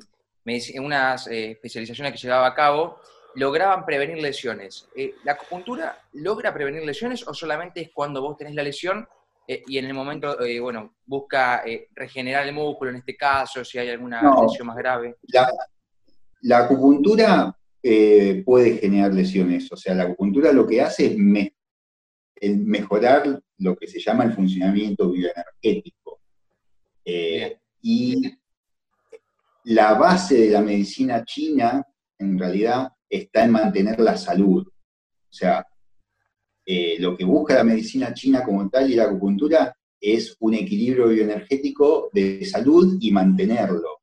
unas 0.80 1.28
eh, 1.28 1.52
especializaciones 1.52 2.14
que 2.14 2.20
llevaba 2.20 2.48
a 2.48 2.54
cabo 2.54 3.00
lograban 3.36 3.86
prevenir 3.86 4.22
lesiones. 4.22 4.88
Eh, 4.96 5.16
¿La 5.24 5.34
acupuntura 5.34 5.98
logra 6.14 6.54
prevenir 6.54 6.84
lesiones 6.84 7.28
o 7.28 7.34
solamente 7.34 7.82
es 7.82 7.90
cuando 7.94 8.22
vos 8.22 8.38
tenés 8.38 8.56
la 8.56 8.64
lesión 8.64 9.08
eh, 9.48 9.64
y 9.68 9.78
en 9.78 9.86
el 9.86 9.94
momento, 9.94 10.40
eh, 10.42 10.60
bueno, 10.60 10.96
busca 11.06 11.64
regenerar 11.96 12.48
el 12.48 12.54
músculo 12.54 12.92
en 12.92 12.98
este 12.98 13.18
caso, 13.18 13.66
si 13.66 13.80
hay 13.80 13.90
alguna 13.90 14.22
lesión 14.42 14.68
más 14.68 14.78
grave? 14.78 15.18
La, 16.42 16.60
acupuntura 16.60 17.56
puede 18.46 18.78
generar 18.78 19.14
lesiones, 19.14 19.72
o 19.72 19.78
sea, 19.78 19.96
la 19.96 20.04
acupuntura 20.04 20.52
lo 20.52 20.68
que 20.68 20.82
hace 20.82 21.18
es 22.36 22.58
mejorar 22.58 23.42
lo 23.58 23.76
que 23.76 23.88
se 23.88 24.00
llama 24.00 24.26
el 24.26 24.34
funcionamiento 24.34 25.12
bioenergético. 25.12 26.22
y 27.82 28.22
la 29.66 29.94
base 29.94 30.36
de 30.36 30.50
la 30.50 30.62
medicina 30.62 31.24
china, 31.24 31.86
en 32.18 32.40
realidad, 32.40 32.90
está 33.10 33.44
en 33.44 33.52
mantener 33.52 34.00
la 34.00 34.18
salud. 34.18 34.68
O 34.68 35.34
sea, 35.34 35.66
eh, 36.66 36.98
lo 37.00 37.18
que 37.18 37.26
busca 37.26 37.56
la 37.56 37.64
medicina 37.64 38.14
china 38.14 38.44
como 38.44 38.70
tal 38.70 38.90
y 38.90 38.96
la 38.96 39.06
acupuntura 39.06 39.76
es 40.00 40.36
un 40.40 40.54
equilibrio 40.54 41.08
bioenergético 41.08 42.10
de 42.14 42.46
salud 42.46 42.98
y 43.00 43.12
mantenerlo. 43.12 44.02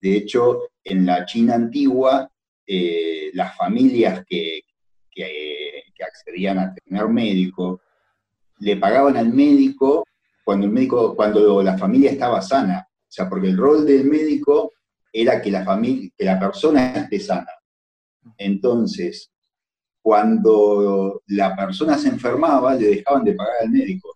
De 0.00 0.16
hecho, 0.16 0.70
en 0.86 1.04
la 1.04 1.26
China 1.26 1.54
antigua, 1.56 2.30
eh, 2.66 3.30
las 3.34 3.56
familias 3.56 4.24
que, 4.26 4.60
accedían 6.06 6.58
a 6.58 6.74
tener 6.74 7.08
médico, 7.08 7.80
le 8.58 8.76
pagaban 8.76 9.16
al 9.16 9.32
médico 9.32 10.04
cuando 10.44 10.66
el 10.66 10.72
médico, 10.72 11.16
cuando 11.16 11.62
la 11.62 11.76
familia 11.76 12.10
estaba 12.10 12.40
sana. 12.42 12.86
O 12.88 13.06
sea, 13.08 13.28
porque 13.28 13.48
el 13.48 13.56
rol 13.56 13.86
del 13.86 14.04
médico 14.04 14.72
era 15.12 15.40
que 15.40 15.50
la 15.50 15.64
familia, 15.64 16.10
que 16.16 16.24
la 16.24 16.38
persona 16.38 16.92
esté 16.92 17.18
sana. 17.18 17.50
Entonces, 18.36 19.30
cuando 20.02 21.22
la 21.28 21.56
persona 21.56 21.98
se 21.98 22.08
enfermaba, 22.08 22.74
le 22.74 22.88
dejaban 22.88 23.24
de 23.24 23.32
pagar 23.32 23.54
al 23.62 23.70
médico. 23.70 24.12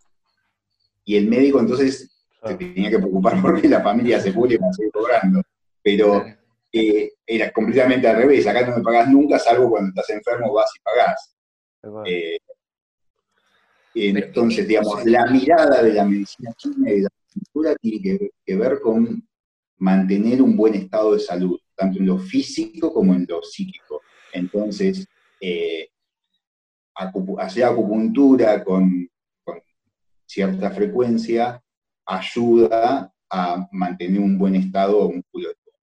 Y 1.05 1.17
el 1.17 1.27
médico 1.29 1.61
entonces 1.61 2.11
se 2.43 2.55
tenía 2.55 2.91
que 2.91 2.99
preocupar 2.99 3.41
porque 3.43 3.69
la 3.69 3.83
familia 3.83 4.21
se 4.21 4.33
puede 4.33 4.57
a 4.57 4.73
seguir 4.73 4.93
cobrando. 4.93 5.43
Pero 5.83 6.25
eh, 6.73 7.13
era 7.27 7.53
completamente 7.53 8.09
al 8.09 8.17
revés. 8.17 8.47
Acá 8.47 8.67
no 8.67 8.77
me 8.77 8.83
pagás 8.83 9.09
nunca, 9.09 9.39
salvo 9.39 9.71
cuando 9.71 9.89
estás 9.89 10.11
enfermo 10.11 10.53
vas 10.53 10.71
y 10.77 10.81
pagás. 10.81 11.35
Eh, 12.07 12.39
entonces, 13.95 14.69
digamos, 14.69 15.05
la 15.05 15.27
mirada 15.27 15.83
de 15.83 15.93
la 15.93 16.05
medicina 16.05 16.53
china 16.57 16.91
y 16.91 16.97
de 16.97 17.03
la 17.03 17.11
cultura 17.33 17.75
tiene 17.77 18.31
que 18.45 18.57
ver 18.57 18.81
con 18.81 19.27
mantener 19.79 20.43
un 20.43 20.57
buen 20.57 20.75
estado 20.75 21.15
de 21.15 21.21
salud, 21.21 21.59
tanto 21.75 21.99
en 21.99 22.07
lo 22.07 22.19
físico 22.19 22.93
como 22.93 23.15
en 23.15 23.27
lo 23.29 23.43
psíquico. 23.43 24.03
Entonces, 24.33 25.07
eh, 25.41 25.89
hacer 27.39 27.65
acupuntura 27.65 28.63
con, 28.63 29.09
cierta 30.27 30.71
frecuencia 30.71 31.61
ayuda 32.07 33.13
a 33.29 33.69
mantener 33.73 34.21
un 34.21 34.39
buen 34.39 34.55
estado 34.55 35.11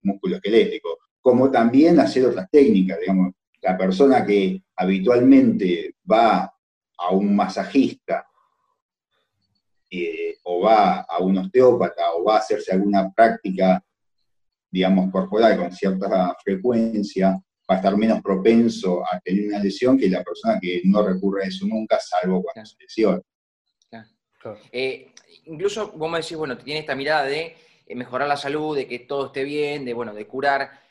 músculo, 0.04 0.36
esquelético, 0.36 1.00
como 1.22 1.50
también 1.50 2.00
hacer 2.00 2.26
otras 2.26 2.50
técnicas, 2.52 3.00
digamos, 3.00 3.34
la 3.62 3.78
persona 3.78 4.26
que 4.26 4.62
habitualmente 4.76 5.96
va 6.10 6.54
a 6.98 7.12
un 7.12 7.36
masajista 7.36 8.28
eh, 9.90 10.38
o 10.44 10.62
va 10.62 11.02
a 11.02 11.20
un 11.20 11.38
osteópata 11.38 12.14
o 12.14 12.24
va 12.26 12.36
a 12.36 12.40
hacerse 12.40 12.74
alguna 12.74 13.12
práctica, 13.12 13.84
digamos, 14.70 15.12
corporal 15.12 15.58
con 15.58 15.72
cierta 15.72 16.36
frecuencia, 16.44 17.30
va 17.70 17.76
a 17.76 17.78
estar 17.78 17.96
menos 17.96 18.22
propenso 18.22 19.04
a 19.04 19.20
tener 19.20 19.48
una 19.48 19.60
lesión 19.60 19.98
que 19.98 20.10
la 20.10 20.24
persona 20.24 20.60
que 20.60 20.82
no 20.86 21.02
recurre 21.06 21.46
a 21.46 21.48
eso 21.48 21.66
nunca, 21.66 22.00
salvo 22.00 22.42
cuando 22.42 22.66
se 22.66 22.76
lesiona. 22.80 23.22
Eh, 24.72 25.14
incluso 25.46 25.92
vos 25.92 26.12
me 26.12 26.20
decís, 26.20 26.38
bueno, 26.38 26.58
tiene 26.58 26.82
esta 26.82 26.96
mirada 26.96 27.24
de 27.26 27.56
mejorar 27.90 28.28
la 28.28 28.38
salud, 28.38 28.76
de 28.76 28.88
que 28.88 29.00
todo 29.00 29.28
esté 29.28 29.44
bien, 29.44 29.86
de, 29.86 29.94
bueno, 29.94 30.14
de 30.14 30.26
curar. 30.28 30.82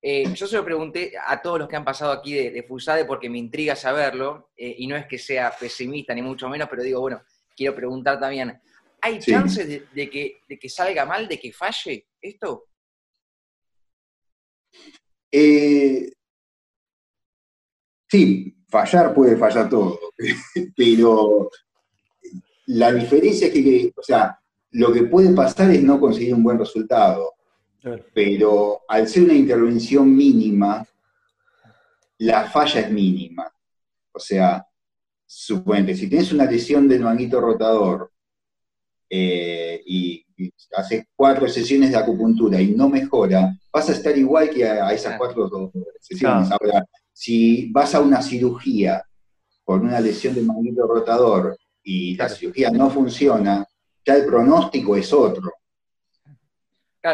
Eh, 0.00 0.32
yo 0.34 0.46
se 0.46 0.56
lo 0.56 0.64
pregunté 0.64 1.12
a 1.24 1.40
todos 1.40 1.60
los 1.60 1.68
que 1.68 1.76
han 1.76 1.84
pasado 1.84 2.12
aquí 2.12 2.34
de, 2.34 2.62
Fusade 2.64 3.04
porque 3.04 3.30
me 3.30 3.38
intriga 3.38 3.76
saberlo, 3.76 4.50
y 4.56 4.86
no 4.86 4.96
es 4.96 5.06
que 5.06 5.18
sea 5.18 5.52
pesimista 5.58 6.14
ni 6.14 6.22
mucho 6.22 6.48
menos, 6.48 6.68
pero 6.68 6.82
digo, 6.82 7.00
bueno, 7.00 7.22
quiero 7.56 7.74
preguntar 7.74 8.18
también, 8.18 8.60
¿hay 9.00 9.18
chances 9.20 9.68
de, 9.92 10.10
que, 10.10 10.40
de 10.48 10.58
que 10.58 10.68
salga 10.68 11.06
mal, 11.06 11.28
de 11.28 11.38
que 11.38 11.52
falle 11.52 12.06
esto? 12.20 12.66
Eh, 15.30 16.12
Sí, 18.12 18.54
fallar 18.68 19.14
puede 19.14 19.38
fallar 19.38 19.70
todo, 19.70 19.98
pero 20.76 21.50
la 22.66 22.92
diferencia 22.92 23.46
es 23.46 23.54
que, 23.54 23.90
o 23.96 24.02
sea, 24.02 24.38
lo 24.72 24.92
que 24.92 25.04
puede 25.04 25.34
pasar 25.34 25.70
es 25.70 25.82
no 25.82 26.00
conseguir 26.00 26.34
un 26.34 26.42
buen 26.42 26.58
resultado, 26.58 27.34
pero 28.14 28.82
al 28.88 29.06
ser 29.08 29.24
una 29.24 29.34
intervención 29.34 30.14
mínima, 30.14 30.86
la 32.18 32.48
falla 32.50 32.80
es 32.80 32.90
mínima. 32.90 33.52
O 34.12 34.18
sea, 34.18 34.64
suponete, 35.26 35.94
si 35.94 36.08
tienes 36.08 36.32
una 36.32 36.44
lesión 36.44 36.88
del 36.88 37.02
manguito 37.02 37.40
rotador 37.40 38.12
eh, 39.08 39.82
y, 39.86 40.24
haces 40.76 41.04
cuatro 41.14 41.46
sesiones 41.48 41.90
de 41.90 41.96
acupuntura 41.96 42.60
y 42.60 42.74
no 42.74 42.88
mejora, 42.88 43.56
vas 43.72 43.88
a 43.88 43.92
estar 43.92 44.16
igual 44.16 44.50
que 44.50 44.64
a, 44.64 44.92
esas 44.92 45.16
cuatro 45.16 45.70
sesiones. 46.00 46.50
Ahora, 46.50 46.84
si 47.12 47.70
vas 47.70 47.94
a 47.94 48.00
una 48.00 48.20
cirugía 48.20 49.04
por 49.64 49.80
una 49.80 50.00
lesión 50.00 50.34
del 50.34 50.46
manguito 50.46 50.84
rotador 50.86 51.56
y 51.82 52.16
la 52.16 52.28
cirugía 52.28 52.70
no 52.70 52.90
funciona, 52.90 53.64
ya 54.04 54.16
el 54.16 54.26
pronóstico 54.26 54.96
es 54.96 55.12
otro. 55.12 55.52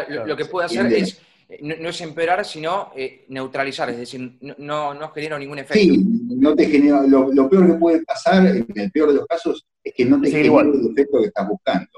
lo, 0.09 0.35
que 0.35 0.45
puede 0.45 0.65
hacer 0.65 0.91
es, 0.93 1.21
eh, 1.47 1.59
no, 1.61 1.89
es 1.89 2.01
empeorar, 2.01 2.45
sino 2.45 2.91
eh, 2.95 3.25
neutralizar, 3.29 3.89
es 3.89 3.97
decir, 3.97 4.37
no, 4.57 4.93
no 4.93 5.11
genera 5.11 5.37
ningún 5.37 5.59
efecto. 5.59 5.79
Sí, 5.79 6.05
no 6.35 6.55
te 6.55 6.65
genera, 6.65 7.03
lo, 7.03 7.49
peor 7.49 7.67
que 7.67 7.73
puede 7.73 8.03
pasar, 8.03 8.45
en 8.47 8.65
el 8.75 8.91
peor 8.91 9.09
de 9.09 9.15
los 9.15 9.27
casos, 9.27 9.65
es 9.83 9.93
que 9.93 10.05
no 10.05 10.21
te 10.21 10.31
genera 10.31 10.61
el 10.61 10.91
efecto 10.91 11.19
que 11.19 11.27
estás 11.27 11.47
buscando. 11.47 11.89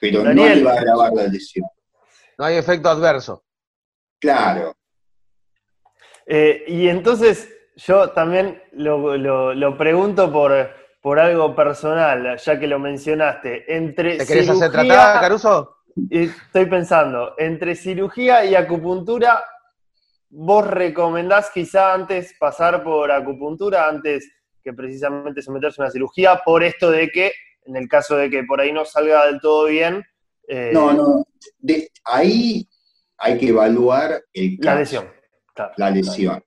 Pero 0.00 0.24
no 0.32 0.44
te 0.44 0.62
va 0.62 0.72
a 0.72 0.76
agravar 0.76 1.12
la 1.12 1.26
lesión. 1.26 1.66
No 2.38 2.46
hay 2.46 2.56
efecto 2.56 2.88
adverso. 2.88 3.44
Claro, 4.18 4.74
eh, 6.32 6.62
y 6.68 6.86
entonces 6.86 7.52
yo 7.74 8.10
también 8.10 8.62
lo, 8.70 9.76
pregunto 9.76 10.30
por, 10.32 10.52
por, 11.00 11.18
algo 11.18 11.54
personal, 11.54 12.36
ya 12.36 12.58
que 12.58 12.66
lo 12.66 12.78
mencionaste. 12.78 13.76
Entre 13.76 14.18
¿Te 14.18 14.26
querés 14.26 14.48
hacer 14.48 14.70
tratada, 14.70 15.20
Caruso? 15.20 15.76
Estoy 16.08 16.66
pensando, 16.66 17.34
entre 17.36 17.74
cirugía 17.74 18.44
y 18.44 18.54
acupuntura, 18.54 19.42
¿vos 20.28 20.66
recomendás 20.66 21.50
quizá 21.52 21.94
antes 21.94 22.34
pasar 22.38 22.82
por 22.82 23.10
acupuntura, 23.10 23.88
antes 23.88 24.30
que 24.62 24.72
precisamente 24.72 25.42
someterse 25.42 25.80
a 25.80 25.84
una 25.84 25.90
cirugía, 25.90 26.40
por 26.44 26.62
esto 26.62 26.90
de 26.90 27.08
que, 27.08 27.32
en 27.64 27.76
el 27.76 27.88
caso 27.88 28.16
de 28.16 28.30
que 28.30 28.44
por 28.44 28.60
ahí 28.60 28.72
no 28.72 28.84
salga 28.84 29.26
del 29.26 29.40
todo 29.40 29.66
bien... 29.66 30.04
Eh, 30.48 30.70
no, 30.72 30.92
no, 30.92 31.24
ahí 32.04 32.68
hay 33.18 33.38
que 33.38 33.48
evaluar 33.48 34.22
el 34.32 34.56
La 34.60 34.76
lesión 34.76 35.20
la 35.76 35.90
lesión. 35.90 36.42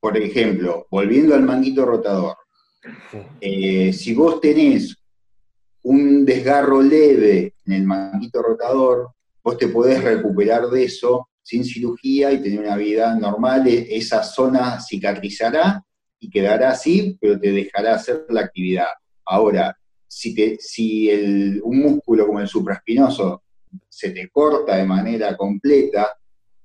Por 0.00 0.16
ejemplo, 0.16 0.86
volviendo 0.90 1.34
al 1.34 1.42
manguito 1.42 1.84
rotador, 1.84 2.36
eh, 3.40 3.92
si 3.92 4.14
vos 4.14 4.40
tenés 4.40 4.96
un 5.82 6.24
desgarro 6.24 6.82
leve 6.82 7.54
en 7.66 7.72
el 7.72 7.84
manguito 7.84 8.42
rotador, 8.42 9.10
vos 9.42 9.58
te 9.58 9.68
podés 9.68 10.02
recuperar 10.02 10.66
de 10.68 10.84
eso 10.84 11.28
sin 11.42 11.64
cirugía 11.64 12.32
y 12.32 12.42
tener 12.42 12.60
una 12.60 12.76
vida 12.76 13.14
normal. 13.14 13.66
E, 13.68 13.96
esa 13.96 14.22
zona 14.22 14.80
cicatrizará 14.80 15.84
y 16.18 16.30
quedará 16.30 16.70
así, 16.70 17.16
pero 17.20 17.38
te 17.38 17.52
dejará 17.52 17.94
hacer 17.94 18.26
la 18.30 18.42
actividad. 18.42 18.88
Ahora, 19.26 19.76
si, 20.08 21.10
un 21.62 21.78
músculo 21.78 22.26
como 22.26 22.40
el 22.40 22.48
supraespinoso 22.48 23.42
se 23.88 24.10
te 24.10 24.28
corta 24.30 24.76
de 24.76 24.84
manera 24.84 25.36
completa, 25.36 26.16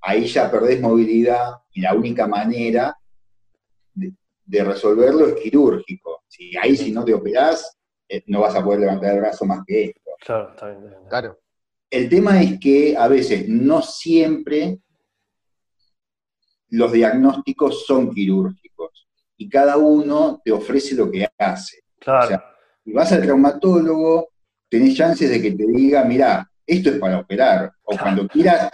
ahí 0.01 0.27
ya 0.27 0.49
perdés 0.49 0.79
movilidad 0.79 1.55
y 1.73 1.81
la 1.81 1.93
única 1.93 2.27
manera 2.27 2.95
de, 4.49 4.63
resolverlo 4.63 5.27
es 5.27 5.35
quirúrgico. 5.35 6.23
Si 6.27 6.55
ahí 6.57 6.75
si 6.75 6.91
no 6.91 7.03
te 7.03 7.13
operás, 7.13 7.77
eh, 8.07 8.23
no 8.27 8.41
vas 8.41 8.55
a 8.55 8.63
poder 8.63 8.81
levantar 8.81 9.15
el 9.15 9.21
brazo 9.21 9.45
más 9.45 9.61
que 9.65 9.85
esto. 9.85 10.11
Claro, 10.19 10.49
está 10.49 10.69
bien, 10.69 10.93
Claro. 11.07 11.39
El 11.91 12.07
tema 12.07 12.41
es 12.41 12.59
que 12.59 12.95
a 12.95 13.07
veces 13.07 13.47
no 13.47 13.81
siempre 13.81 14.79
los 16.69 16.91
diagnósticos 16.91 17.85
son 17.85 18.13
quirúrgicos 18.13 19.07
y 19.37 19.49
cada 19.49 19.77
uno 19.77 20.39
te 20.43 20.51
ofrece 20.51 20.93
lo 20.93 21.09
que 21.09 21.27
hace. 21.37 21.79
Claro. 21.97 22.25
O 22.25 22.27
sea, 22.27 22.45
si 22.83 22.91
vas 22.91 23.11
al 23.11 23.23
traumatólogo, 23.23 24.29
tenés 24.69 24.95
chances 24.95 25.31
de 25.31 25.41
que 25.41 25.51
te 25.51 25.65
diga, 25.65 26.03
mira, 26.03 26.47
esto 26.65 26.91
es 26.91 26.99
para 26.99 27.19
operar, 27.19 27.71
o 27.83 27.97
cuando 27.97 28.27
quieras 28.27 28.69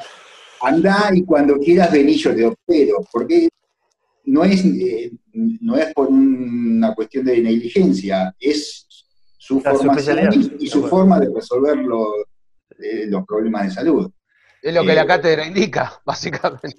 Andá 0.62 1.10
y 1.14 1.24
cuando 1.24 1.58
quieras 1.58 1.92
vení 1.92 2.16
yo 2.16 2.36
te 2.36 2.46
opero, 2.46 2.98
porque 3.12 3.50
no 4.26 4.44
es, 4.44 4.64
eh, 4.66 5.12
no 5.34 5.78
es 5.78 5.94
por 5.94 6.08
una 6.08 6.94
cuestión 6.94 7.26
de 7.26 7.42
negligencia, 7.42 8.36
es 8.40 8.88
su 9.38 9.62
formación 9.62 10.30
y, 10.60 10.68
su 10.68 10.88
forma 10.88 11.20
de 11.20 11.30
resolver 11.34 11.78
eh, 12.80 13.06
los, 13.08 13.26
problemas 13.26 13.66
de 13.66 13.72
salud. 13.72 14.12
Es 14.62 14.74
lo 14.74 14.84
que 14.84 14.96
la 14.96 15.06
cátedra 15.06 15.46
indica, 15.46 16.02
básicamente. 16.06 16.76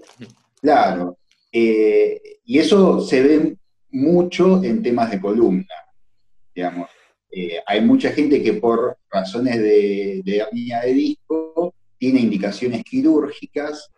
Claro. 0.60 1.18
y 1.52 2.58
eso 2.58 3.00
se 3.00 3.22
ve 3.22 3.56
mucho 3.90 4.62
en 4.62 4.82
temas 4.82 5.10
de 5.10 5.20
columna, 5.20 5.74
digamos. 6.54 6.90
Eh, 7.30 7.58
hay 7.66 7.80
mucha 7.82 8.12
gente 8.12 8.42
que 8.42 8.54
por 8.54 8.96
razones 9.10 9.58
de, 9.58 10.22
de 10.24 10.38
hernia 10.38 10.80
de 10.80 10.92
disco 10.94 11.74
tiene 11.98 12.20
indicaciones 12.20 12.82
quirúrgicas 12.84 13.90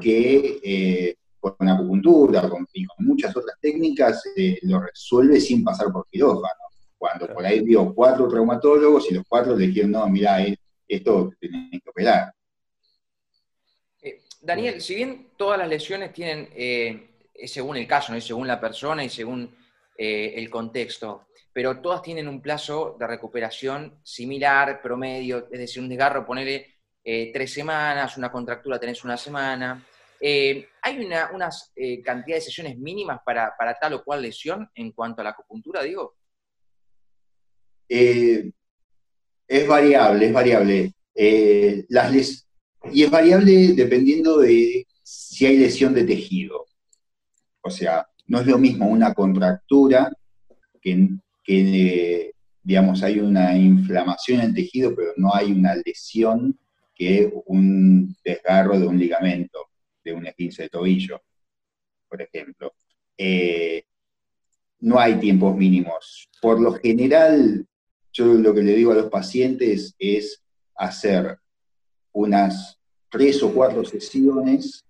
que 0.00 0.60
eh, 0.62 1.16
con 1.40 1.68
acupuntura 1.68 2.48
con, 2.48 2.66
y 2.72 2.84
con 2.84 3.06
muchas 3.06 3.36
otras 3.36 3.56
técnicas 3.60 4.22
eh, 4.36 4.58
lo 4.62 4.80
resuelve 4.80 5.40
sin 5.40 5.62
pasar 5.64 5.92
por 5.92 6.06
quirófano. 6.08 6.60
Cuando 6.98 7.26
por 7.32 7.44
ahí 7.44 7.60
vio 7.60 7.94
cuatro 7.94 8.26
traumatólogos 8.28 9.10
y 9.10 9.14
los 9.14 9.24
cuatro 9.28 9.54
le 9.54 9.66
dijeron, 9.66 9.92
no, 9.92 10.08
mira, 10.08 10.38
esto 10.88 11.32
tienen 11.38 11.70
que 11.70 11.90
operar. 11.90 12.32
Daniel, 14.40 14.80
si 14.80 14.94
bien 14.94 15.30
todas 15.36 15.58
las 15.58 15.68
lesiones 15.68 16.12
tienen, 16.12 16.48
según 17.44 17.76
el 17.76 17.86
caso, 17.86 18.12
¿no? 18.12 18.20
según 18.20 18.46
la 18.46 18.60
persona 18.60 19.04
y 19.04 19.10
según 19.10 19.54
el 19.96 20.48
contexto, 20.48 21.26
pero 21.56 21.80
todas 21.80 22.02
tienen 22.02 22.28
un 22.28 22.42
plazo 22.42 22.96
de 22.98 23.06
recuperación 23.06 23.98
similar, 24.02 24.82
promedio, 24.82 25.48
es 25.50 25.58
decir, 25.58 25.82
un 25.82 25.88
desgarro, 25.88 26.26
ponele 26.26 26.76
eh, 27.02 27.30
tres 27.32 27.50
semanas, 27.50 28.18
una 28.18 28.30
contractura 28.30 28.78
tenés 28.78 29.02
una 29.04 29.16
semana. 29.16 29.82
Eh, 30.20 30.68
¿Hay 30.82 31.04
una 31.04 31.30
unas, 31.32 31.72
eh, 31.76 32.02
cantidad 32.02 32.36
de 32.36 32.42
sesiones 32.42 32.78
mínimas 32.78 33.20
para, 33.24 33.54
tal 33.80 33.94
o 33.94 34.04
cual 34.04 34.22
lesión 34.22 34.68
en 34.74 34.92
cuanto 34.92 35.20
a 35.20 35.24
la 35.24 35.30
acupuntura, 35.30 35.82
digo? 35.82 36.16
es 37.88 38.52
variable, 39.68 40.26
es 40.26 40.32
variable. 40.32 40.92
las 41.88 42.46
y 42.92 43.04
es 43.04 43.10
variable 43.10 43.74
dependiendo 43.74 44.38
de 44.38 44.86
si 45.02 45.46
hay 45.46 45.56
lesión 45.56 45.94
de 45.94 46.04
tejido. 46.04 46.66
O 47.60 47.70
sea, 47.70 48.08
no 48.26 48.40
es 48.40 48.46
lo 48.46 48.58
mismo 48.58 48.86
una 48.86 49.14
contractura 49.14 50.10
que 50.80 51.08
que, 51.46 52.32
digamos, 52.62 53.02
hay 53.02 53.20
una 53.20 53.56
inflamación 53.56 54.40
en 54.40 54.46
el 54.46 54.54
tejido, 54.54 54.94
pero 54.94 55.12
no 55.16 55.32
hay 55.32 55.52
una 55.52 55.76
lesión 55.76 56.58
que 56.94 57.32
un 57.46 58.16
desgarro 58.24 58.78
de 58.80 58.86
un 58.86 58.98
ligamento, 58.98 59.65
de 60.06 60.14
un 60.14 60.26
esguince 60.26 60.62
de 60.62 60.68
tobillo, 60.68 61.22
por 62.08 62.22
ejemplo. 62.22 62.72
Eh, 63.18 63.84
no 64.80 64.98
hay 64.98 65.18
tiempos 65.18 65.56
mínimos. 65.56 66.28
Por 66.40 66.60
lo 66.60 66.72
general, 66.72 67.66
yo 68.12 68.26
lo 68.26 68.54
que 68.54 68.62
le 68.62 68.74
digo 68.74 68.92
a 68.92 68.96
los 68.96 69.10
pacientes 69.10 69.94
es 69.98 70.42
hacer 70.74 71.38
unas 72.12 72.78
tres 73.10 73.42
o 73.42 73.52
cuatro 73.52 73.84
sesiones 73.84 74.84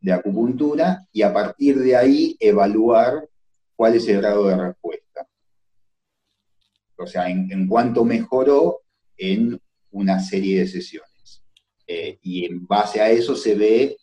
de 0.00 0.12
acupuntura 0.12 1.06
y 1.12 1.22
a 1.22 1.32
partir 1.32 1.78
de 1.78 1.96
ahí 1.96 2.36
evaluar 2.38 3.28
cuál 3.74 3.94
es 3.94 4.06
el 4.08 4.18
grado 4.18 4.46
de 4.46 4.56
respuesta 4.56 5.06
o 6.96 7.06
sea, 7.06 7.28
en, 7.28 7.66
cuanto 7.66 8.04
mejoró 8.04 8.80
en 9.16 9.60
una 9.90 10.18
serie 10.18 10.60
de 10.60 10.66
sesiones. 10.66 11.10
Eh, 11.86 12.18
y 12.22 12.44
en 12.44 12.66
base 12.66 13.00
a 13.00 13.10
eso 13.10 13.36
se 13.36 13.54
ve 13.54 13.96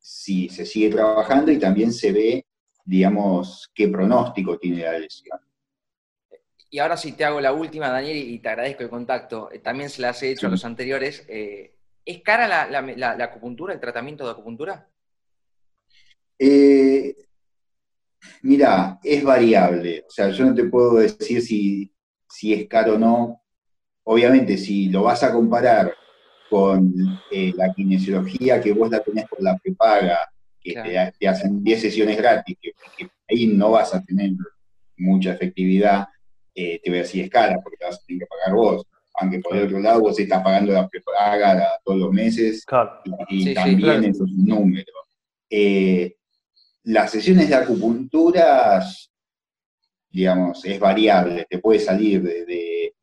si 0.00 0.48
se 0.48 0.64
sigue 0.64 0.90
trabajando 0.90 1.50
y 1.50 1.58
también 1.58 1.92
se 1.92 2.12
ve, 2.12 2.46
digamos, 2.84 3.70
qué 3.74 3.88
pronóstico 3.88 4.58
tiene 4.58 4.82
la 4.82 4.98
lesión. 4.98 5.38
Y 6.70 6.78
ahora 6.78 6.96
sí 6.96 7.12
te 7.12 7.24
hago 7.24 7.40
la 7.40 7.52
última, 7.52 7.88
Daniel, 7.88 8.16
y 8.16 8.38
te 8.38 8.48
agradezco 8.48 8.82
el 8.82 8.90
contacto. 8.90 9.50
Eh, 9.50 9.60
también 9.60 9.90
se 9.90 10.02
las 10.02 10.22
he 10.22 10.30
hecho 10.30 10.46
a 10.46 10.50
los 10.50 10.64
anteriores. 10.64 11.24
Eh, 11.28 11.76
¿Es 12.04 12.22
cara 12.22 12.46
la, 12.46 13.24
acupuntura, 13.24 13.72
el 13.72 13.80
tratamiento 13.80 14.24
de 14.24 14.30
acupuntura? 14.32 14.88
mira, 18.42 18.98
es 19.02 19.24
variable. 19.24 20.04
O 20.06 20.10
sea, 20.10 20.28
yo 20.30 20.44
no 20.44 20.54
te 20.54 20.64
puedo 20.64 20.96
decir 20.96 21.40
si, 21.40 21.94
si 22.28 22.52
es 22.52 22.68
caro 22.68 22.96
o 22.96 22.98
no. 22.98 23.42
Obviamente, 24.02 24.58
si 24.58 24.90
lo 24.90 25.04
vas 25.04 25.22
a 25.22 25.32
comparar 25.32 25.94
con 26.54 26.94
eh, 27.32 27.52
la 27.56 27.74
kinesiología 27.74 28.60
que 28.60 28.72
vos 28.72 28.88
la 28.88 29.00
tenés 29.00 29.26
por 29.28 29.42
la 29.42 29.58
prepaga, 29.58 30.20
que 30.60 31.12
te, 31.18 31.26
hacen 31.26 31.64
10 31.64 31.80
sesiones 31.80 32.16
gratis, 32.16 32.56
que, 32.62 32.70
ahí 33.28 33.48
no 33.48 33.72
vas 33.72 33.92
a 33.92 34.04
tener 34.04 34.30
mucha 34.96 35.32
efectividad, 35.32 36.06
eh, 36.54 36.80
te 36.80 36.90
voy 36.90 37.00
a 37.00 37.02
decir 37.02 37.24
es 37.24 37.30
cara, 37.30 37.58
porque 37.60 37.76
te 37.76 37.86
vas 37.86 37.96
a 37.96 38.06
tener 38.06 38.20
que 38.20 38.26
pagar 38.26 38.54
vos. 38.54 38.86
Aunque 39.14 39.40
por 39.40 39.56
el 39.56 39.64
otro 39.64 39.80
lado 39.80 40.00
vos 40.00 40.16
estás 40.16 40.44
pagando 40.44 40.72
la 40.72 40.86
prepaga 40.86 41.68
todos 41.84 41.98
los 41.98 42.12
meses 42.12 42.64
y, 43.28 43.52
también 43.52 44.04
eso 44.04 44.24
es 44.24 44.30
un 44.30 44.44
número. 44.44 44.92
Eh, 45.50 46.14
las 46.84 47.10
sesiones 47.10 47.48
de 47.48 47.56
acupuntura 47.56 48.80
digamos, 50.08 50.64
es 50.64 50.78
variable, 50.78 51.44
te 51.50 51.58
puede 51.58 51.80
salir 51.80 52.22
de, 52.22 52.94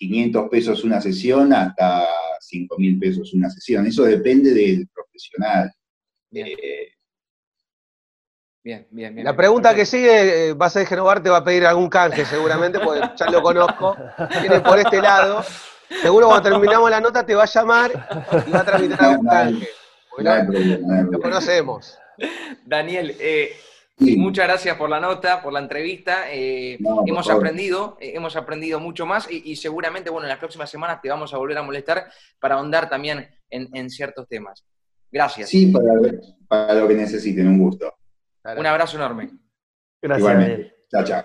500 0.00 0.48
pesos 0.48 0.82
una 0.82 0.98
sesión 0.98 1.52
hasta 1.52 2.08
5 2.40 2.78
mil 2.78 2.98
pesos 2.98 3.34
una 3.34 3.50
sesión. 3.50 3.86
Eso 3.86 4.04
depende 4.04 4.54
del 4.54 4.88
profesional. 4.88 5.70
Eh, 6.32 6.94
bien. 8.62 8.86
Bien, 8.90 9.14
bien, 9.14 9.24
La 9.24 9.36
pregunta 9.36 9.74
que 9.74 9.84
sigue 9.84 10.48
eh, 10.48 10.54
va 10.54 10.66
a 10.66 10.70
ser 10.70 10.86
Genovar 10.86 11.22
te 11.22 11.28
va 11.28 11.38
a 11.38 11.44
pedir 11.44 11.66
algún 11.66 11.90
canje 11.90 12.24
seguramente, 12.24 12.78
porque 12.78 13.02
ya 13.14 13.30
lo 13.30 13.42
conozco. 13.42 13.94
Viene 14.40 14.60
por 14.60 14.78
este 14.78 15.02
lado. 15.02 15.44
Seguro 16.00 16.28
cuando 16.28 16.48
terminamos 16.48 16.90
la 16.90 17.00
nota 17.00 17.26
te 17.26 17.34
va 17.34 17.42
a 17.42 17.46
llamar 17.46 17.90
y 18.46 18.50
va 18.50 18.60
a 18.60 18.64
tramitar 18.64 19.04
algún 19.04 19.26
canje. 19.26 19.68
lo 21.10 21.20
conocemos. 21.20 21.98
Daniel, 22.64 23.16
eh, 23.18 23.52
Muchas 24.00 24.46
gracias 24.46 24.76
por 24.76 24.88
la 24.88 24.98
nota, 24.98 25.42
por 25.42 25.52
la 25.52 25.60
entrevista. 25.60 26.32
Eh, 26.32 26.78
hemos 27.06 27.28
aprendido, 27.28 27.98
eh, 28.00 28.12
hemos 28.14 28.34
aprendido 28.34 28.80
mucho 28.80 29.06
más 29.06 29.28
y, 29.30 29.54
seguramente, 29.56 30.10
bueno, 30.10 30.26
en 30.26 30.30
las 30.30 30.38
próximas 30.38 30.70
semanas 30.70 31.00
te 31.02 31.08
vamos 31.08 31.34
a 31.34 31.38
volver 31.38 31.58
a 31.58 31.62
molestar 31.62 32.10
para 32.40 32.54
ahondar 32.54 32.88
también 32.88 33.28
en, 33.50 33.90
ciertos 33.90 34.26
temas. 34.28 34.64
Gracias. 35.12 35.50
Sí, 35.50 35.72
para, 36.48 36.74
lo 36.74 36.88
que 36.88 36.94
necesiten, 36.94 37.46
un 37.48 37.58
gusto. 37.58 37.92
Un 38.56 38.66
abrazo 38.66 38.96
enorme. 38.96 39.30
Gracias. 40.00 40.72
Chao, 40.90 41.04
chao. 41.04 41.24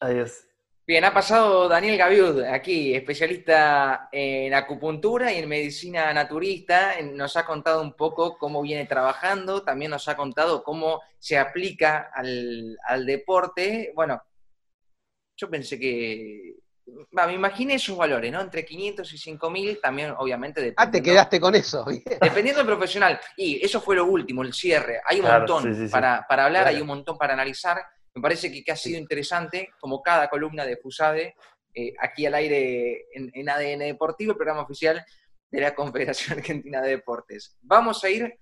Adiós. 0.00 0.51
Bien, 0.84 1.04
ha 1.04 1.14
pasado 1.14 1.68
Daniel 1.68 1.96
Gaviud, 1.96 2.42
aquí, 2.42 2.92
especialista 2.92 4.08
en 4.10 4.52
acupuntura 4.52 5.32
y 5.32 5.38
en 5.38 5.48
medicina 5.48 6.12
naturista. 6.12 7.00
Nos 7.02 7.36
ha 7.36 7.46
contado 7.46 7.80
un 7.80 7.92
poco 7.92 8.36
cómo 8.36 8.60
viene 8.62 8.86
trabajando, 8.86 9.62
también 9.62 9.92
nos 9.92 10.08
ha 10.08 10.16
contado 10.16 10.64
cómo 10.64 11.00
se 11.20 11.38
aplica 11.38 12.10
al, 12.12 13.06
deporte. 13.06 13.92
Bueno, 13.94 14.20
yo 15.36 15.48
pensé 15.48 15.78
que. 15.78 16.56
me 17.12 17.32
imaginé 17.32 17.74
esos 17.74 17.96
valores, 17.96 18.32
¿no? 18.32 18.40
Entre 18.40 18.64
500 18.64 19.12
y 19.12 19.18
5000, 19.18 19.80
también, 19.80 20.12
obviamente. 20.18 20.74
Ah, 20.76 20.90
te 20.90 21.00
quedaste 21.00 21.38
con 21.38 21.54
eso. 21.54 21.84
Dependiendo 22.20 22.58
del 22.58 22.66
profesional. 22.66 23.20
Y 23.36 23.64
eso 23.64 23.80
fue 23.80 23.94
lo 23.94 24.06
último, 24.06 24.42
el 24.42 24.52
cierre. 24.52 25.00
Hay 25.04 25.20
un 25.20 25.26
montón 25.26 25.88
Para, 25.92 26.26
hablar, 26.28 26.66
hay 26.66 26.80
un 26.80 26.88
montón 26.88 27.16
para 27.16 27.34
analizar. 27.34 27.80
Me 28.14 28.22
parece 28.22 28.52
que, 28.52 28.70
ha 28.70 28.76
sido 28.76 28.98
interesante, 28.98 29.70
como 29.80 30.02
cada 30.02 30.28
columna 30.28 30.64
de 30.64 30.76
FUSADE, 30.76 31.34
eh, 31.74 31.94
aquí 31.98 32.26
al 32.26 32.34
aire 32.34 33.06
en, 33.14 33.48
ADN 33.48 33.80
Deportivo, 33.80 34.32
el 34.32 34.36
programa 34.36 34.62
oficial 34.62 35.04
de 35.50 35.60
la 35.60 35.74
Confederación 35.74 36.38
Argentina 36.38 36.80
de 36.80 36.90
Deportes. 36.90 37.56
Vamos 37.62 38.02
a 38.04 38.10
ir 38.10 38.38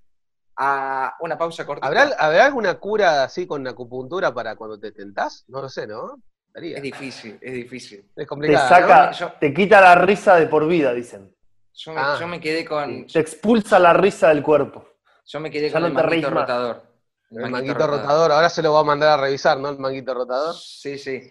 a 0.57 1.15
una 1.21 1.39
pausa 1.39 1.65
corta. 1.65 1.87
¿Habrá, 1.87 2.45
alguna 2.45 2.79
cura 2.79 3.25
así 3.25 3.47
con 3.47 3.67
acupuntura 3.67 4.35
para 4.35 4.57
cuando 4.57 4.79
te 4.79 4.93
tentás? 4.93 5.45
No 5.49 5.63
lo 5.63 5.69
sé, 5.69 5.87
¿no? 5.87 6.17
Es 6.53 6.83
difícil, 6.83 7.39
es 7.41 7.53
difícil. 7.53 8.11
Es 8.17 8.27
complicado. 8.27 9.11
Te, 9.39 9.49
te 9.49 9.55
quita 9.55 9.81
la 9.81 9.95
risa 9.95 10.35
de 10.35 10.49
por 10.49 10.67
vida, 10.67 10.93
dicen. 10.93 11.33
Yo 11.73 11.93
me, 11.93 12.01
ah. 12.01 12.41
quedé 12.43 12.65
con. 12.65 13.07
Te 13.07 13.21
expulsa 13.21 13.79
la 13.79 13.93
risa 13.93 14.29
del 14.29 14.43
cuerpo. 14.43 14.87
Yo 15.25 15.41
me 15.41 15.51
quedé 15.51 15.71
con 15.71 15.85
el 15.85 15.93
manguito 15.93 16.29
rotador. 16.29 16.90
El, 17.31 17.51
manguito, 17.51 17.87
rotador. 17.87 18.33
ahora 18.33 18.49
se 18.49 18.63
lo 18.63 18.73
va 18.73 18.81
a 18.81 18.85
mandar 18.85 19.19
a 19.19 19.23
revisar, 19.23 19.59
¿no? 19.59 19.69
El 19.69 19.79
manguito 19.79 20.15
rotador. 20.15 20.55
Sí, 20.55 20.99
sí. 20.99 21.31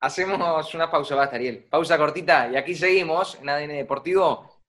Hacemos 0.00 0.74
una 0.74 0.90
pausa, 0.90 1.14
basta, 1.14 1.36
Ariel. 1.36 1.64
Pausa 1.70 1.96
cortita 1.96 2.48
y 2.50 2.56
aquí 2.56 2.74
seguimos 2.74 3.36
en 3.40 3.48
ADN 3.48 3.68
Deportivo 3.68 4.60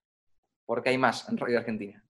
porque 0.66 0.90
hay 0.90 0.98
más 0.98 1.28
en 1.28 1.38
Radio 1.38 1.58
Argentina. 1.58 2.03